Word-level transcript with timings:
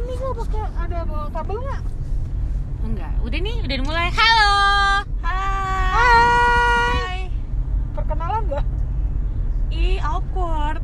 ini 0.00 0.12
nggak 0.14 0.34
pakai 0.38 0.62
ada 0.78 0.98
bawa 1.04 1.26
kabel 1.30 1.58
nggak 1.60 1.82
Enggak, 2.80 3.12
udah 3.20 3.38
nih, 3.38 3.56
udah 3.60 3.76
mulai. 3.84 4.08
Halo. 4.10 4.52
Hai 5.20 7.28
perkenalan 7.92 8.42
nggak 8.46 8.64
Ih 9.70 9.98
awkward 10.00 10.80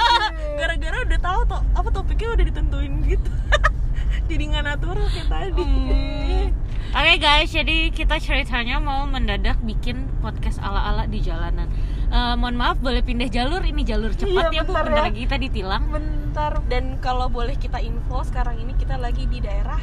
Gara-gara 0.58 0.96
udah 1.04 1.20
tahu 1.20 1.40
tuh 1.46 1.62
apa 1.70 1.88
topiknya 1.90 2.28
udah 2.32 2.44
ditentuin 2.44 2.92
gitu 3.06 3.30
Jadi 4.30 4.42
nggak 4.46 4.64
natural 4.66 5.06
kayak 5.06 5.28
tadi 5.28 5.64
Hmm. 5.64 6.46
Oke 6.94 7.18
guys, 7.18 7.50
jadi 7.50 7.90
kita 7.90 8.16
ceritanya 8.16 8.78
mau 8.78 9.04
mendadak 9.04 9.58
bikin 9.60 10.08
podcast 10.22 10.56
ala-ala 10.56 11.04
di 11.04 11.18
jalanan. 11.18 11.66
Eh, 12.06 12.34
mohon 12.38 12.54
maaf, 12.54 12.78
boleh 12.78 13.02
pindah 13.02 13.26
jalur. 13.26 13.60
Ini 13.60 13.82
jalur 13.82 14.14
cepat 14.14 14.48
Iya, 14.48 14.52
ya 14.52 14.62
bu. 14.62 14.70
bentar 14.70 14.86
ya. 14.94 15.02
lagi 15.02 15.18
kita 15.26 15.36
ditilang. 15.36 15.90
Dan 16.34 16.98
kalau 16.98 17.30
boleh 17.30 17.54
kita 17.54 17.78
info 17.78 18.26
sekarang 18.26 18.58
ini 18.58 18.74
kita 18.74 18.98
lagi 18.98 19.22
di 19.30 19.38
daerah 19.38 19.78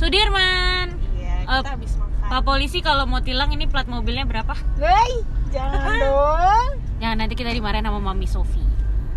Sudirman. 0.00 0.96
Iya 1.12 1.44
kita 1.44 1.76
habis 1.76 1.92
makan 2.00 2.24
Pak 2.24 2.40
polisi 2.40 2.80
kalau 2.80 3.04
mau 3.04 3.20
tilang 3.20 3.52
ini 3.52 3.68
plat 3.68 3.84
mobilnya 3.84 4.24
berapa? 4.24 4.56
Hei, 4.80 5.20
jangan 5.52 5.92
dong 6.00 6.68
Ya 7.04 7.12
nanti 7.12 7.36
kita 7.36 7.52
dimarahin 7.52 7.84
sama 7.84 8.00
Mami 8.00 8.24
Sofi. 8.24 8.64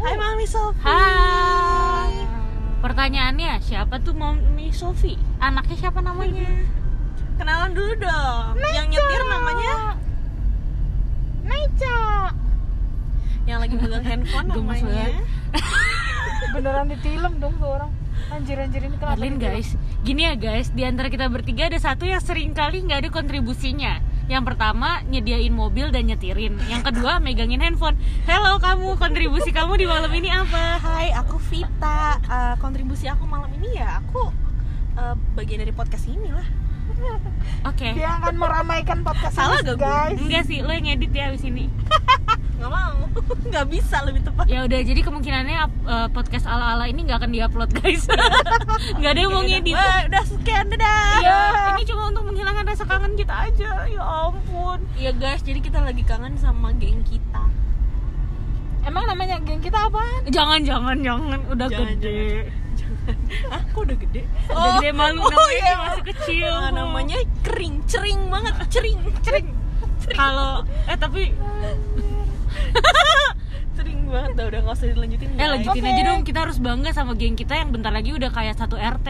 Hai 0.03 0.19
Mami 0.19 0.43
Sofi 0.43 0.83
Hai. 0.83 2.27
Pertanyaannya 2.83 3.63
siapa 3.63 4.03
tuh 4.03 4.11
Mami 4.11 4.75
Sofi? 4.75 5.15
Anaknya 5.39 5.87
siapa 5.87 6.03
namanya? 6.03 6.51
Kenalan 7.39 7.71
dulu 7.71 7.95
dong 7.95 8.59
Yang 8.59 8.87
nyetir 8.91 9.21
namanya 9.25 9.95
Neca 11.47 11.99
Yang 13.47 13.57
lagi 13.63 13.75
megang 13.79 14.03
handphone 14.03 14.47
namanya. 14.51 15.07
beneran 16.51 16.87
ditilam 16.87 17.33
dong 17.37 17.55
tuh 17.57 17.69
orang 17.69 17.91
anjir 18.29 18.55
anjir 18.55 18.81
ini 18.81 18.95
kenapa 18.95 19.13
Adlin 19.13 19.35
ditilam? 19.35 19.53
guys, 19.53 19.69
gini 20.01 20.21
ya 20.23 20.33
guys, 20.33 20.67
di 20.69 20.83
antara 20.83 21.07
kita 21.07 21.27
bertiga 21.27 21.67
ada 21.67 21.77
satu 21.77 22.03
yang 22.03 22.19
sering 22.19 22.53
kali 22.53 22.81
nggak 22.81 23.03
ada 23.03 23.09
kontribusinya. 23.09 23.99
Yang 24.23 24.43
pertama 24.47 25.03
nyediain 25.03 25.51
mobil 25.51 25.91
dan 25.91 26.07
nyetirin. 26.07 26.55
Yang 26.65 26.87
kedua 26.87 27.19
megangin 27.19 27.59
handphone. 27.59 27.99
Hello 28.23 28.55
kamu, 28.55 28.95
kontribusi 28.95 29.51
kamu 29.51 29.75
di 29.75 29.85
malam 29.85 30.07
ini 30.09 30.31
apa? 30.31 30.79
Hai 30.79 31.11
aku 31.11 31.35
Vita 31.43 32.15
Eh, 32.23 32.55
Kontribusi 32.57 33.05
aku 33.05 33.27
malam 33.27 33.51
ini 33.53 33.75
ya 33.75 33.99
Aku 33.99 34.31
eh, 34.95 35.15
bagian 35.35 35.59
dari 35.59 35.75
podcast 35.75 36.07
ini 36.07 36.31
lah 36.31 36.47
Oke. 37.67 37.91
dia 37.93 38.15
akan 38.15 38.39
meramaikan 38.39 39.03
podcast 39.03 39.35
Salah 39.35 39.59
ini, 39.59 39.67
gak 39.69 39.77
guys 39.77 40.17
Enggak 40.17 40.43
sih, 40.47 40.63
lo 40.63 40.71
yang 40.71 40.87
edit 40.87 41.11
ya 41.11 41.27
abis 41.27 41.43
ini. 41.43 41.67
Nggak 42.63 42.79
mau 42.79 43.03
Nggak 43.51 43.65
bisa 43.67 43.97
lebih 44.07 44.21
tepat 44.23 44.45
Ya 44.47 44.63
udah, 44.63 44.79
jadi 44.79 45.01
kemungkinannya 45.03 45.57
uh, 45.83 46.07
podcast 46.15 46.47
ala-ala 46.47 46.87
ini 46.87 47.03
nggak 47.03 47.19
akan 47.19 47.31
diupload 47.35 47.69
guys. 47.75 48.07
Nggak 49.03 49.11
ada 49.11 49.19
yang 49.19 49.31
mau 49.35 49.43
ngedit. 49.43 49.75
Wah, 49.75 49.99
udah 50.07 50.23
sekian 50.23 50.65
dadah 50.71 51.19
Iya, 51.19 51.39
ini 51.75 51.83
cuma 51.83 52.01
untuk 52.07 52.23
menghilangkan 52.23 52.63
rasa 52.63 52.83
kangen 52.87 53.19
kita 53.19 53.35
aja. 53.35 53.83
Ya 53.91 54.03
ampun. 54.03 54.79
Iya 54.95 55.11
guys, 55.11 55.43
jadi 55.43 55.59
kita 55.59 55.83
lagi 55.83 56.07
kangen 56.07 56.39
sama 56.39 56.71
geng 56.79 57.03
kita. 57.03 57.43
emang 58.83 59.07
namanya 59.07 59.39
geng 59.43 59.63
kita 59.63 59.91
apaan 59.91 60.23
Jangan, 60.27 60.63
jangan, 60.63 60.97
jangan. 61.03 61.39
Udah 61.51 61.67
Jangan, 61.67 61.99
gede. 61.99 62.47
Ah, 63.51 63.59
kok 63.75 63.83
udah 63.83 63.97
gede? 63.99 64.23
Udah 64.47 64.71
gede 64.79 64.89
malu 64.95 65.19
oh, 65.19 65.27
namanya 65.27 65.51
iya. 65.59 65.75
masih 65.75 66.03
kecil. 66.15 66.51
Ah, 66.51 66.71
namanya 66.71 67.17
kering, 67.43 67.83
cering 67.83 68.21
banget, 68.31 68.55
cering, 68.71 68.99
cering, 69.19 69.47
Kalau 70.15 70.63
eh 70.87 70.95
tapi 70.99 71.35
cering 73.75 74.05
banget. 74.05 74.29
Udah, 74.33 74.45
udah 74.47 74.59
nggak 74.61 74.75
usah 74.75 74.87
dilanjutin. 74.87 75.29
eh 75.33 75.47
lanjutin 75.47 75.81
Oke. 75.81 75.89
aja 75.89 76.01
dong. 76.05 76.21
Kita 76.23 76.39
harus 76.41 76.57
bangga 76.57 76.91
sama 76.91 77.13
geng 77.13 77.33
kita 77.33 77.53
yang 77.55 77.69
bentar 77.69 77.89
lagi 77.89 78.11
udah 78.11 78.29
kayak 78.29 78.53
satu 78.53 78.75
RT. 78.75 79.07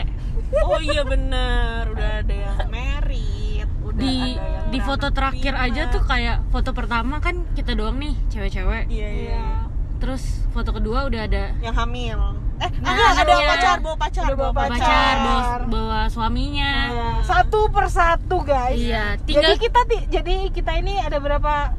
Oh 0.62 0.80
iya 0.80 1.02
bener, 1.04 1.90
udah 1.90 2.10
ada 2.20 2.36
yang 2.36 2.58
merit, 2.68 3.68
udah 3.82 3.98
Di 3.98 4.14
ada 4.14 4.38
yang 4.38 4.70
di 4.70 4.80
foto 4.80 5.08
terakhir 5.10 5.54
aja 5.56 5.82
tuh 5.88 6.04
kayak 6.04 6.46
foto 6.48 6.72
pertama 6.72 7.18
kan 7.18 7.42
kita 7.52 7.74
doang 7.74 7.98
nih 7.98 8.14
cewek-cewek. 8.28 8.86
Iya 8.88 9.10
iya. 9.10 9.42
Terus 9.98 10.22
foto 10.50 10.72
kedua 10.72 11.06
udah 11.06 11.22
ada 11.24 11.56
Yang 11.58 11.76
hamil. 11.78 12.20
Eh, 12.56 12.70
Nah, 12.80 12.92
enggak, 12.92 13.12
ada 13.18 13.34
iya. 13.34 13.48
pacar, 13.50 13.78
bawa 13.82 13.98
pacar, 13.98 14.24
Udah 14.24 14.38
bawa 14.38 14.52
bawa 14.52 14.64
pacar. 14.64 14.78
pacar, 14.78 15.16
bawa, 15.18 15.34
Pacar. 15.36 15.60
bawa 15.68 16.00
suaminya. 16.08 16.72
satu 17.24 17.60
persatu 17.68 18.38
guys 18.42 18.78
Iya, 18.78 19.04
jadi 19.18 19.26
tinggal 19.26 19.54
kita 19.58 19.82
ti- 19.84 20.06
jadi 20.08 20.36
kita 20.50 20.72
ini 20.78 20.94
ada 20.98 21.18
berapa 21.18 21.74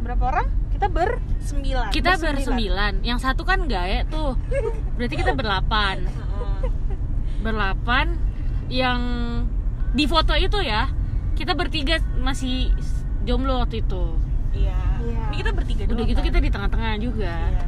berapa 0.00 0.24
orang 0.28 0.46
kita 0.74 0.86
ber 0.90 1.10
Sembilan. 1.38 1.88
kita 1.88 2.10
bersembilan. 2.18 2.34
bersembilan. 2.34 2.92
Yang 3.06 3.18
satu 3.22 3.42
kan 3.46 3.58
gae 3.64 4.02
tuh. 4.10 4.34
Berarti 4.98 5.14
kita 5.14 5.32
berlapan. 5.32 5.96
Heeh. 6.02 6.60
Berlapan 7.40 8.06
yang 8.66 9.00
di 9.94 10.04
foto 10.08 10.34
itu 10.34 10.58
ya 10.58 10.90
kita 11.38 11.54
bertiga 11.54 12.02
masih 12.18 12.74
jomblo 13.22 13.62
waktu 13.62 13.86
itu. 13.86 14.18
Iya. 14.54 14.78
Iya. 15.04 15.22
Ini 15.30 15.36
kita 15.38 15.50
bertiga 15.52 15.82
Udah 15.86 15.94
doang, 15.94 16.08
gitu 16.10 16.20
kan? 16.20 16.26
kita 16.30 16.38
di 16.40 16.50
tengah-tengah 16.50 16.92
juga. 16.98 17.34
Iya. 17.50 17.64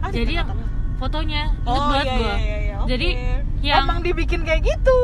Ah, 0.00 0.08
di 0.08 0.16
Jadi 0.20 0.32
yang 0.36 0.48
tengah-tengah. 0.48 0.96
fotonya 0.96 1.42
Oh 1.64 1.76
banget 1.88 2.06
iya, 2.06 2.16
gua. 2.16 2.24
iya, 2.28 2.36
iya, 2.36 2.58
iya. 2.60 2.74
Oke. 2.80 2.88
Jadi 2.92 3.08
yang 3.60 3.84
emang 3.84 4.00
dibikin 4.00 4.40
kayak 4.44 4.64
gitu 4.64 5.00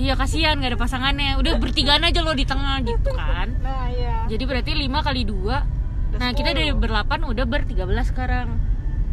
iya 0.00 0.16
kasihan 0.16 0.56
nggak 0.56 0.74
ada 0.74 0.80
pasangannya. 0.80 1.36
Udah 1.36 1.60
bertigaan 1.60 2.02
aja 2.02 2.20
lo 2.24 2.32
di 2.32 2.44
tengah 2.44 2.80
gitu 2.82 3.12
kan. 3.12 3.52
nah 3.60 3.86
iya 3.92 4.24
Jadi 4.26 4.42
berarti 4.48 4.72
5 4.72 5.06
kali 5.06 5.22
2 5.28 5.79
Nah 6.12 6.30
kita 6.32 6.50
dari 6.50 6.68
10. 6.68 6.78
berlapan 6.78 7.20
udah 7.22 7.44
ber 7.44 7.62
13 7.62 7.84
sekarang 8.06 8.48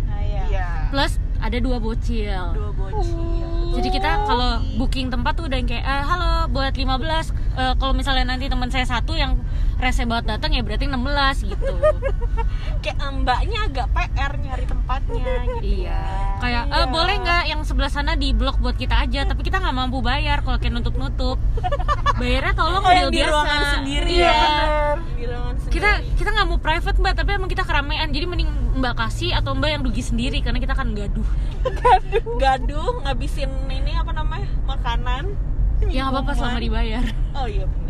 nah 0.03 0.19
iya, 0.19 0.43
Iya. 0.47 0.67
Plus 0.89 1.13
ada 1.37 1.57
dua 1.57 1.77
bocil 1.77 2.41
Dua 2.51 2.71
bocil. 2.71 3.45
Jadi 3.73 3.89
kita 3.91 4.25
kalau 4.25 4.57
booking 4.75 5.07
tempat 5.07 5.33
tuh 5.33 5.45
udah 5.45 5.53
yang 5.53 5.67
kayak 5.67 5.83
eh, 5.83 6.03
Halo 6.03 6.49
buat 6.49 6.73
15 6.73 7.29
Eh, 7.53 7.73
Kalau 7.75 7.89
misalnya 7.91 8.25
nanti 8.27 8.45
teman 8.45 8.69
saya 8.69 8.85
satu 8.85 9.13
yang 9.13 9.33
rese 9.77 10.03
banget 10.03 10.25
datang 10.27 10.51
ya 10.51 10.61
berarti 10.61 10.85
16 10.85 10.97
gitu 11.47 11.73
kayak 12.83 12.97
mbaknya 13.15 13.59
agak 13.63 13.87
PR 13.89 14.31
nyari 14.35 14.65
tempatnya 14.65 15.33
gitu. 15.43 15.61
Iya 15.61 16.01
Kayak 16.37 16.63
Iya. 16.65 16.75
eh, 16.75 16.87
boleh 16.87 17.15
nggak 17.17 17.43
yang 17.47 17.61
sebelah 17.61 17.87
sana 17.87 18.13
di 18.13 18.29
blok 18.29 18.57
buat 18.57 18.73
kita 18.73 18.93
aja 18.99 19.25
Tapi 19.25 19.41
kita 19.41 19.57
nggak 19.57 19.73
mampu 19.75 19.99
bayar 19.99 20.41
kalau 20.41 20.57
kayak 20.57 20.73
nutup-nutup 20.73 21.37
Bayarnya 22.19 22.53
tolong 22.53 22.79
Oh, 22.79 22.89
yang 22.89 23.09
di 23.09 23.17
biasa 23.19 23.29
ruangan 23.31 23.61
sendiri 23.75 24.11
Iya 24.11 24.21
ya. 24.23 24.33
bener 24.33 24.97
Di 25.11 25.23
ruangan 25.25 25.55
sendiri. 25.55 25.73
kita 25.73 25.89
kita 26.15 26.29
nggak 26.31 26.47
mau 26.47 26.59
private 26.59 26.97
mbak 26.97 27.13
tapi 27.15 27.29
emang 27.31 27.47
kita 27.47 27.63
keramaian 27.63 28.07
jadi 28.07 28.25
mending 28.25 28.49
mbak 28.75 28.93
kasih 28.95 29.31
atau 29.31 29.53
mbak 29.53 29.69
yang 29.71 29.81
rugi 29.83 30.03
sendiri 30.03 30.37
karena 30.39 30.57
kita 30.57 30.73
kan 30.73 30.89
gaduh 30.91 31.27
gaduh 32.35 33.01
ngabisin 33.03 33.49
ini 33.67 33.93
apa 33.93 34.11
namanya 34.11 34.47
makanan. 34.63 35.23
ya 35.85 36.01
nggak 36.03 36.13
apa-apa 36.15 36.31
selama 36.33 36.59
dibayar 36.59 37.03
Oh 37.33 37.45
iya 37.45 37.65
benar. 37.65 37.86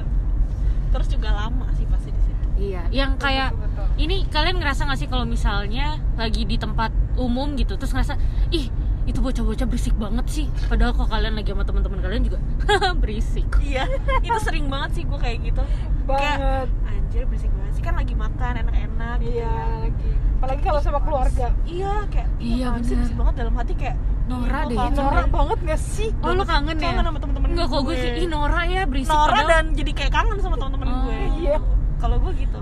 Terus 0.90 1.08
juga 1.08 1.30
lama 1.32 1.68
sih 1.72 1.86
pasti 1.86 2.10
di 2.10 2.22
situ. 2.22 2.46
iya 2.58 2.82
yang 2.90 3.16
kayak 3.16 3.52
Betul, 3.52 3.70
betul. 3.70 3.86
ini 4.00 4.16
kalian 4.26 4.58
ngerasa 4.58 4.82
nggak 4.84 4.98
sih 4.98 5.06
kalau 5.06 5.24
misalnya 5.24 5.86
lagi 6.14 6.42
di 6.44 6.56
tempat 6.56 6.90
umum 7.16 7.54
gitu 7.54 7.76
terus 7.76 7.92
ngerasa 7.92 8.18
ih 8.50 8.66
itu 9.04 9.20
bocah-bocah 9.20 9.64
berisik 9.64 9.96
banget 9.96 10.26
sih 10.28 10.46
padahal 10.66 10.92
kalau 10.92 11.08
kalian 11.08 11.34
lagi 11.34 11.50
sama 11.50 11.64
teman-teman 11.64 12.00
kalian 12.00 12.24
juga 12.24 12.40
berisik 13.02 13.48
Iya, 13.62 13.86
itu 14.20 14.40
sering 14.42 14.68
banget 14.68 14.90
sih 14.94 15.04
gue 15.04 15.16
kayak 15.16 15.38
gitu. 15.46 15.62
banget 16.04 16.68
Anjir 16.84 17.24
berisik 17.24 17.52
banget 17.54 17.74
sih 17.74 17.84
kan 17.84 17.94
lagi 17.94 18.14
makan 18.14 18.54
enak-enak 18.60 19.16
gitu 19.20 19.32
iya 19.34 19.48
ya. 19.48 19.78
lagi 19.82 20.10
apalagi 20.34 20.62
kalau 20.62 20.80
sama 20.80 21.00
keluarga 21.00 21.48
Iya 21.64 21.94
kayak 22.08 22.30
Iya, 22.38 22.68
sih 22.76 22.84
bener. 22.84 22.98
berisik 22.98 23.16
banget 23.16 23.36
dalam 23.38 23.54
hati 23.56 23.74
kayak 23.76 23.96
Nora 24.28 24.60
deh, 24.62 24.76
norak 24.76 25.28
banget 25.30 25.60
gak 25.66 25.82
sih? 25.82 26.10
Oh 26.20 26.32
lu 26.32 26.44
kangen 26.44 26.76
ya? 26.76 26.92
Kangen 26.92 27.04
sama 27.06 27.18
temen-temen 27.18 27.48
Enggak 27.50 27.68
kok 27.70 27.82
gue. 27.82 27.96
sih 27.96 28.12
ih 28.18 28.28
Nora 28.28 28.62
ya 28.64 28.82
berisik 28.84 29.08
Nora 29.10 29.32
padahal. 29.34 29.48
dan 29.50 29.66
jadi 29.72 29.92
kayak 29.94 30.12
kangen 30.14 30.38
sama 30.38 30.56
temen-temen 30.56 30.86
Oh. 30.86 31.00
gue. 31.02 31.20
Iya. 31.40 31.58
Kalau 31.98 32.18
gue 32.20 32.32
gitu. 32.38 32.62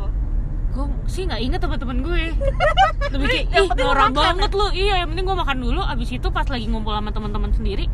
gue 0.67 0.85
sih 1.07 1.23
nggak 1.23 1.41
inget 1.41 1.59
teman-teman 1.59 1.97
gue. 2.01 2.21
Lebih 3.15 3.27
kayak 3.27 3.47
ih 3.49 3.67
norak 3.73 4.09
makan, 4.09 4.13
banget 4.13 4.51
lu. 4.51 4.67
Iya 4.69 4.93
yang 4.99 5.09
penting 5.09 5.25
gue 5.25 5.37
makan 5.37 5.57
dulu 5.57 5.81
abis 5.81 6.09
itu 6.11 6.27
pas 6.29 6.45
lagi 6.45 6.65
ngumpul 6.65 6.91
sama 6.91 7.09
teman-teman 7.09 7.49
sendiri. 7.49 7.87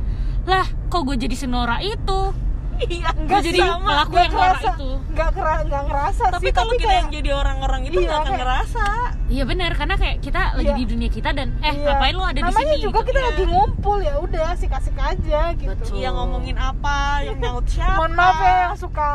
Lah 0.44 0.66
kok 0.90 1.02
gue 1.04 1.16
jadi 1.16 1.36
senora 1.36 1.78
itu 1.80 2.31
Iya, 2.84 3.10
Enggak 3.14 3.42
jadi 3.42 3.58
sih, 3.58 3.70
pelaku 3.78 3.86
nggak 4.10 4.24
yang 4.24 4.34
norak 4.34 4.50
kerasa- 4.56 4.74
itu. 4.74 4.90
nggak 5.12 5.30
kera 5.32 5.54
nggak 5.62 5.84
ngerasa 5.84 6.24
tapi 6.32 6.42
sih 6.42 6.52
kalau 6.52 6.72
kita 6.72 6.82
kayak 6.82 6.98
yang 6.98 7.10
jadi 7.12 7.30
orang-orang 7.32 7.82
itu 7.84 7.94
Iya, 7.94 8.02
nggak 8.02 8.16
akan 8.16 8.26
kayak- 8.26 8.42
ngerasa. 8.42 8.86
iya 9.28 9.44
benar 9.44 9.72
karena 9.72 9.96
kayak 9.96 10.18
kita 10.20 10.42
lagi 10.52 10.66
Iya. 10.66 10.78
di 10.78 10.86
dunia 10.88 11.10
kita 11.10 11.30
dan 11.32 11.48
eh 11.60 11.68
iya. 11.68 11.84
ngapain 11.84 12.14
lu 12.14 12.24
ada 12.24 12.34
di 12.34 12.42
namanya 12.42 12.66
sini 12.68 12.76
juga 12.80 12.98
gitu. 12.98 13.08
kita 13.08 13.20
Iya. 13.20 13.28
lagi 13.28 13.44
ngumpul 13.46 13.98
ya 14.00 14.16
udah 14.18 14.44
asik-asik 14.52 14.96
aja 14.98 15.42
gitu 15.54 15.70
Betul. 15.72 15.94
Iya 15.96 16.10
ngomongin 16.12 16.58
apa, 16.58 16.98
yang 17.22 17.38
nyaut 17.38 17.66
siapa. 17.72 17.98
mohon 17.98 18.14
maaf 18.14 18.38
ya 18.38 18.54
yang 18.66 18.76
suka 18.76 19.10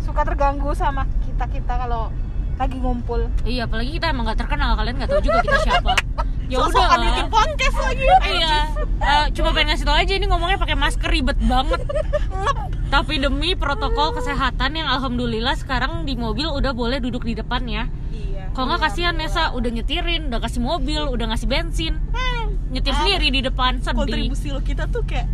suka 0.00 0.20
terganggu 0.24 0.70
sama 0.72 1.02
kita 1.22 1.44
kita 1.48 1.74
kalau 1.76 2.08
lagi 2.54 2.76
ngumpul 2.76 3.20
iya 3.44 3.64
apalagi 3.64 3.90
kita 3.92 4.08
emang 4.08 4.24
nggak 4.24 4.38
terkenal 4.38 4.72
kalian 4.72 4.94
nggak 4.96 5.10
tahu 5.10 5.20
juga 5.20 5.38
kita 5.40 5.58
siapa 5.60 5.92
ya 6.52 6.58
udah 6.60 6.84
lah. 6.86 7.00
bikin 7.02 7.26
podcast 7.28 7.76
lagi. 7.78 8.04
iya 8.28 8.56
Eh, 9.02 9.26
cuma 9.32 9.50
pengen 9.50 9.72
ngasih 9.72 9.82
tau 9.82 9.96
aja 9.96 10.12
ini 10.12 10.26
ngomongnya 10.26 10.54
pakai 10.56 10.76
masker 10.76 11.10
ribet 11.10 11.34
banget 11.42 11.82
tapi 12.86 13.18
demi 13.18 13.54
protokol 13.54 14.12
kesehatan 14.12 14.70
yang 14.74 14.86
alhamdulillah 14.86 15.56
sekarang 15.56 16.04
di 16.04 16.14
mobil 16.14 16.46
udah 16.46 16.70
boleh 16.70 17.00
duduk 17.00 17.24
di 17.24 17.34
depan 17.34 17.64
ya 17.64 17.90
Iya. 18.08 18.52
kalau 18.52 18.68
nggak 18.68 18.84
kasihan 18.84 19.10
Nesa 19.12 19.50
udah 19.50 19.70
nyetirin 19.70 20.28
udah 20.28 20.38
kasih 20.38 20.60
mobil 20.60 21.02
udah 21.04 21.26
ngasih 21.26 21.48
bensin 21.48 21.98
nyetir 22.68 22.92
Ah. 22.92 22.98
sendiri 23.00 23.28
di 23.28 23.40
depan 23.42 23.80
sedih 23.80 23.96
Kontribusi 23.98 24.48
lo 24.48 24.60
kita 24.60 24.86
tuh 24.86 25.02
kayak 25.02 25.26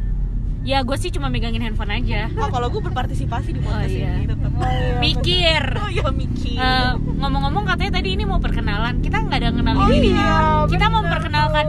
Ya 0.68 0.84
gue 0.84 0.92
sih 0.94 1.08
cuma 1.08 1.26
megangin 1.26 1.64
handphone 1.64 1.88
aja. 1.90 2.28
Oh, 2.36 2.52
kalau 2.52 2.68
gue 2.68 2.82
berpartisipasi 2.82 3.56
di 3.56 3.60
podcast 3.62 3.88
Oh, 3.88 3.96
iya. 3.96 4.12
ini 4.14 4.26
tetap. 4.28 4.52
Oh, 4.52 4.68
iya, 4.68 5.00
Mikir. 5.00 5.62
Oh 5.74 5.88
ya 5.88 6.04
Miki. 6.12 6.54
Eh, 6.54 6.90
ngomong-ngomong 7.16 7.64
katanya 7.64 7.92
tadi 7.94 8.08
ini 8.12 8.22
mau 8.22 8.36
perkenalan. 8.36 9.00
Kita 9.00 9.16
nggak 9.18 9.38
ada 9.38 9.48
kenalin 9.50 9.80
Oh 9.80 9.88
diri. 9.88 10.12
iya, 10.12 10.68
Kita 10.68 10.84
mau 10.86 11.00
tuh. 11.00 11.08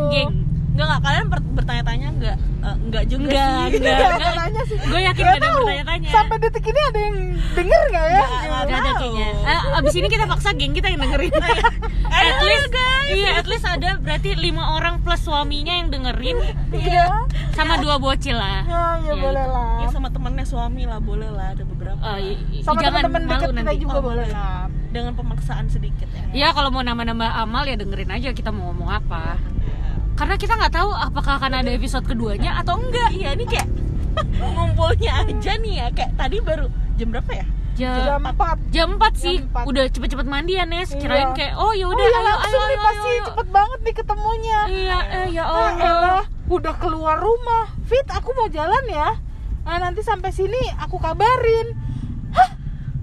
geng. 0.09 0.31
Enggak 0.69 0.85
enggak 0.85 1.01
kalian 1.01 1.25
ber- 1.27 1.51
bertanya-tanya 1.53 2.07
enggak? 2.09 2.37
Eh, 2.59 2.75
enggak 2.77 3.03
juga 3.05 3.23
Enggak, 3.25 3.47
sih. 3.47 3.77
enggak. 3.77 3.99
Nggak 3.99 4.19
ada 4.19 4.29
nanya 4.37 4.61
sih. 4.63 4.77
Gue 4.81 4.99
yakin 5.01 5.15
Nggak 5.15 5.15
gak 5.15 5.31
ada 5.31 5.39
yang 5.39 5.47
tahu. 5.47 5.59
bertanya-tanya. 5.61 6.09
Sampai 6.09 6.35
detik 6.37 6.65
ini 6.65 6.79
ada 6.81 6.99
yang 6.99 7.15
denger 7.49 7.81
nggak 7.85 8.03
ya? 8.05 8.19
Nggak, 8.19 8.27
nggak 8.27 8.59
Gak 8.59 8.79
ada 8.79 8.91
kayaknya. 8.93 9.27
Eh, 9.45 9.61
abis 9.79 9.93
ini 9.95 10.07
kita 10.09 10.25
paksa 10.25 10.49
geng 10.53 10.73
kita 10.73 10.87
yang 10.87 10.99
dengerin. 10.99 11.31
at 12.21 12.39
least, 12.41 12.67
iya, 13.09 13.29
at 13.35 13.47
least 13.47 13.63
ada 13.63 13.89
berarti 13.97 14.33
lima 14.33 14.75
orang 14.75 14.99
plus 14.99 15.21
suaminya 15.21 15.73
yang 15.73 15.89
dengerin 15.89 16.37
Iya. 16.69 17.25
sama 17.51 17.77
dua 17.77 17.97
bocil 17.97 18.33
lah. 18.33 18.61
Ya, 18.61 18.83
ya, 18.99 19.07
Ya, 19.07 19.13
boleh 19.15 19.41
itu. 19.41 19.51
lah. 19.51 19.71
Ya 19.79 19.87
sama 19.89 20.07
temennya 20.07 20.43
suami 20.43 20.83
lah 20.83 20.99
boleh 20.99 21.27
lah 21.27 21.51
ada 21.51 21.63
beberapa. 21.63 21.97
Oh, 21.97 22.17
i- 22.17 22.37
i- 22.51 22.61
Sama 22.61 22.79
jangan 22.79 23.03
teman-teman 23.03 23.21
malu 23.25 23.41
kita 23.45 23.61
nanti. 23.63 23.77
juga 23.77 23.95
Oh, 23.95 24.03
boleh 24.03 24.27
lah. 24.27 24.65
Dengan 24.89 25.13
pemaksaan 25.13 25.65
sedikit 25.67 26.07
ya. 26.09 26.23
Ya 26.31 26.47
kalau 26.49 26.69
mau 26.69 26.81
nambah-nambah 26.81 27.29
amal 27.29 27.63
ya 27.63 27.75
dengerin 27.75 28.09
aja 28.11 28.29
kita 28.31 28.49
mau 28.49 28.69
ngomong 28.69 28.89
apa. 28.91 29.37
Karena 30.13 30.35
kita 30.35 30.53
nggak 30.53 30.73
tahu 30.73 30.89
apakah 30.91 31.37
akan 31.37 31.53
ada 31.55 31.69
episode 31.69 32.03
keduanya 32.03 32.57
atau 32.57 32.75
enggak. 32.75 33.09
Iya 33.11 33.33
ini 33.33 33.45
kayak 33.45 33.67
ngumpulnya 34.53 35.23
aja 35.23 35.51
nih 35.55 35.73
ya 35.77 35.87
kayak 35.89 36.11
tadi 36.13 36.37
baru 36.39 36.67
jam 36.95 37.09
berapa 37.09 37.31
ya? 37.33 37.45
Jam, 37.79 37.95
Jam 37.97 38.21
4 38.27 38.59
jam 38.69 38.89
4 38.99 39.13
sih. 39.15 39.35
Jam 39.37 39.47
empat. 39.47 39.63
Udah 39.65 39.83
cepet-cepet 39.87 40.27
mandian 40.27 40.67
Nes. 40.67 40.89
Iya. 40.89 40.99
Kirain 40.99 41.29
kayak 41.31 41.53
oh 41.55 41.71
ya 41.71 41.85
Oh 41.85 41.91
udah 41.91 42.03
iya 42.03 42.19
ayo 42.19 42.35
ayo 42.37 42.59
ayo. 42.61 42.77
pasti 42.81 43.09
ayo. 43.09 43.23
cepet 43.25 43.47
banget 43.49 43.79
nih 43.81 43.95
ketemunya. 43.95 44.59
Iya, 44.67 44.97
eh 45.09 45.27
ya 45.31 45.43
Ah, 45.43 45.49
Allah. 45.49 45.71
elah, 45.79 46.23
udah 46.47 46.73
keluar 46.75 47.15
rumah. 47.17 47.65
Fit, 47.83 48.05
aku 48.05 48.29
mau 48.33 48.47
jalan 48.47 48.83
ya. 48.85 49.15
Ah, 49.63 49.77
nanti 49.77 50.01
sampai 50.01 50.29
sini 50.29 50.59
aku 50.75 50.97
kabarin. 50.97 51.67
Hah? 52.31 52.49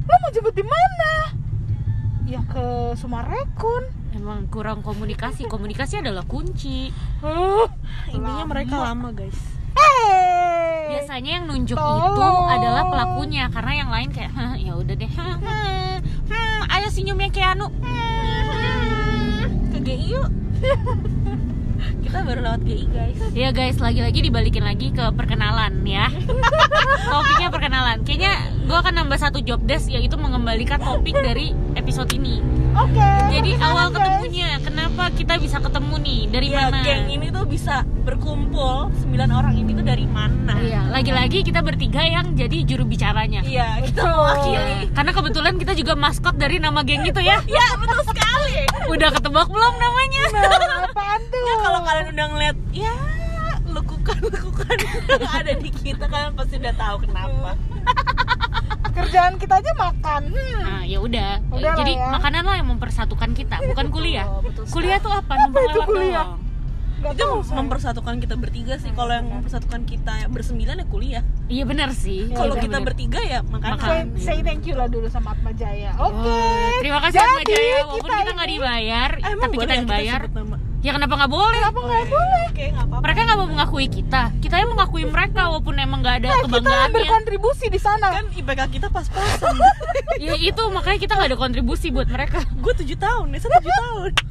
Lo 0.03 0.15
mau 0.15 0.31
jemput 0.31 0.53
di 0.53 0.63
mana? 0.63 1.13
Ya 2.25 2.43
ke 2.43 2.67
Sumarekon. 2.95 3.85
Emang 4.13 4.45
kurang 4.47 4.81
komunikasi. 4.81 5.47
Komunikasi 5.47 6.01
adalah 6.01 6.23
kunci. 6.23 6.91
Huh, 7.19 7.71
Intinya 8.09 8.43
lama. 8.43 8.51
mereka 8.51 8.75
lama 8.83 9.09
guys. 9.11 9.39
Hey. 9.73 10.16
Biasanya 10.87 11.31
yang 11.41 11.45
nunjuk 11.47 11.75
Tolong. 11.75 12.15
itu 12.15 12.23
adalah 12.47 12.83
pelakunya 12.87 13.45
karena 13.51 13.73
yang 13.75 13.91
lain 13.91 14.09
kayak 14.11 14.33
"Hah, 14.33 14.55
ya 14.55 14.73
udah 14.75 14.95
deh. 14.95 15.11
Hmm, 15.11 15.39
hmm, 15.41 15.95
hmm, 16.29 16.61
ayo 16.71 16.87
senyumnya 16.89 17.31
Keanu. 17.31 17.67
Hmm. 17.83 19.43
Ke 19.73 19.79
GI 19.83 20.15
yuk. 20.15 20.29
Kita 22.05 22.19
baru 22.25 22.41
lewat 22.43 22.61
GI 22.65 22.87
guys. 22.91 23.19
Ya 23.33 23.51
guys, 23.53 23.77
lagi-lagi 23.79 24.21
dibalikin 24.25 24.65
lagi 24.65 24.93
ke 24.93 25.05
perkenalan 25.15 25.85
ya. 25.85 26.09
Topiknya 27.13 27.49
perkenalan. 27.53 28.03
Kayaknya 28.03 28.35
gue 28.67 28.77
akan 28.77 28.95
nambah 29.05 29.19
satu 29.19 29.39
job 29.45 29.63
desk 29.65 29.93
yaitu 29.93 30.19
mengembalikan 30.19 30.81
topik 30.83 31.15
dari 31.15 31.55
episode 31.79 32.11
ini. 32.15 32.43
Oke. 32.77 33.09
Jadi 33.33 33.57
perkenalan, 33.57 33.73
awal 33.73 33.87
guys. 33.89 33.97
ketemunya, 33.97 34.51
kenapa 34.61 35.05
kita 35.17 35.35
bisa 35.41 35.57
ketemu 35.63 35.95
nih? 36.03 36.21
Dari 36.29 36.49
ya, 36.53 36.59
mana? 36.69 36.79
geng 36.85 37.05
ini 37.09 37.27
tuh 37.33 37.45
bisa 37.49 37.75
berkumpul 38.05 38.93
9 38.93 39.17
orang 39.33 39.55
ini 39.57 39.71
tuh 39.73 39.87
dari 39.87 40.05
mana? 40.05 40.55
Iya, 40.61 40.93
lagi-lagi 40.93 41.41
kita 41.41 41.65
bertiga 41.65 42.05
yang 42.05 42.37
jadi 42.37 42.63
juru 42.69 42.85
bicaranya. 42.85 43.41
Iya, 43.43 43.81
kita 43.87 44.03
mewakili. 44.05 44.93
Karena 44.93 45.13
kebetulan 45.17 45.55
kita 45.57 45.73
juga 45.73 45.93
maskot 45.97 46.37
dari 46.37 46.61
nama 46.61 46.85
geng 46.85 47.07
itu 47.09 47.21
ya. 47.25 47.41
Ya, 47.49 47.67
betul 47.81 48.03
sekali. 48.05 48.69
Udah 48.93 49.09
ketebak 49.11 49.49
belum 49.49 49.75
namanya? 49.81 50.25
Nah, 50.37 50.76
apaan 51.47 51.55
tuh? 51.55 51.63
Ya 51.63 51.65
kalau 51.65 51.81
kalian 51.83 52.07
udah 52.11 52.27
ngeliat 52.29 52.57
ya 52.73 52.95
lekukan-lekukan 53.67 54.77
yang 55.11 55.25
ada 55.29 55.53
di 55.55 55.71
kita 55.71 56.05
kalian 56.07 56.33
pasti 56.35 56.55
udah 56.57 56.75
tahu 56.75 56.97
kenapa. 57.03 57.51
kerjaan 58.97 59.37
kita 59.37 59.61
aja 59.61 59.73
makan. 59.77 60.23
Hmm. 60.33 60.61
Nah, 60.65 60.83
ya 60.83 60.99
udah. 60.99 61.31
Jadi 61.53 61.93
ya. 61.95 62.09
makanan 62.09 62.43
lah 62.43 62.57
yang 62.57 62.69
mempersatukan 62.73 63.31
kita, 63.37 63.61
bukan 63.63 63.87
kuliah. 63.93 64.25
Oh, 64.25 64.41
betul. 64.41 64.65
Kuliah 64.73 64.99
tuh 64.99 65.13
apa? 65.13 65.33
Numpang 65.37 65.63
itu 65.63 65.77
lewat 65.77 65.87
kuliah? 65.87 66.25
doang. 66.25 66.33
Nggak 66.97 67.13
itu 67.13 67.27
tahu, 67.29 67.39
saya. 67.45 67.57
mempersatukan 67.61 68.15
kita 68.25 68.35
bertiga 68.41 68.75
sih. 68.81 68.89
Kalau 68.97 69.13
yang 69.13 69.29
mempersatukan 69.29 69.85
kita 69.85 70.15
bersembilan 70.33 70.81
ya 70.81 70.87
kuliah. 70.89 71.23
Iya 71.47 71.65
benar 71.69 71.93
sih. 71.93 72.33
Kalau 72.33 72.57
Iya, 72.57 72.65
kita 72.65 72.79
benar. 72.81 72.89
bertiga 72.89 73.21
ya 73.21 73.39
makan. 73.45 73.71
Makan. 73.77 73.89
Say, 74.17 74.25
say 74.25 74.39
thank 74.41 74.65
you 74.65 74.73
lah 74.73 74.89
dulu 74.89 75.05
sama 75.13 75.37
Atma 75.37 75.53
Jaya. 75.53 75.93
Oke. 76.01 76.25
Oh, 76.25 76.73
terima 76.81 76.99
kasih 77.05 77.21
Atma 77.21 77.37
Jadi, 77.39 77.53
Jaya 77.53 77.77
walaupun 77.85 78.01
kita 78.01 78.17
kita 78.17 78.33
nggak 78.33 78.51
dibayar, 78.51 79.11
Eh, 79.13 79.35
tapi 79.37 79.55
kita 79.61 79.75
ya 79.77 79.85
bayar. 79.85 80.21
sebut 80.25 80.33
nama? 80.33 80.46
Ya 80.87 80.95
kenapa 80.95 81.15
nggak 81.17 81.33
boleh? 81.33 81.59
Kenapa 81.59 81.81
nggak 81.83 82.07
boleh? 82.09 82.45
Oke, 82.47 82.65
nggak 82.69 82.87
apa-apa. 82.87 83.03
Mereka 83.03 83.21
nggak 83.21 83.37
mau 83.37 83.49
mengakui 83.49 83.87
kita, 83.89 84.23
kita 84.39 84.55
yang 84.57 84.71
mengakui 84.71 85.03
mereka 85.05 85.41
walaupun 85.45 85.75
emang 85.77 85.99
nggak 85.99 86.17
ada 86.17 86.29
Nah, 86.29 86.37
kita 86.37 86.47
kebanggaannya. 86.47 86.95
berkontribusi 86.95 87.67
di 87.67 87.81
sana. 87.81 88.07
kan 88.13 88.25
IPK 88.31 88.61
kita 88.71 88.87
pas-pasan. 88.89 89.55
Ya 90.19 90.33
itu 90.35 90.63
makanya 90.71 90.97
kita 90.97 91.13
nggak 91.13 91.29
ada 91.29 91.39
kontribusi 91.39 91.91
buat 91.91 92.07
mereka. 92.07 92.39
gue 92.41 92.73
tujuh 92.77 92.97
tahun, 92.97 93.27
Nesa 93.29 93.51
tujuh 93.51 93.75
tahun. 93.75 94.11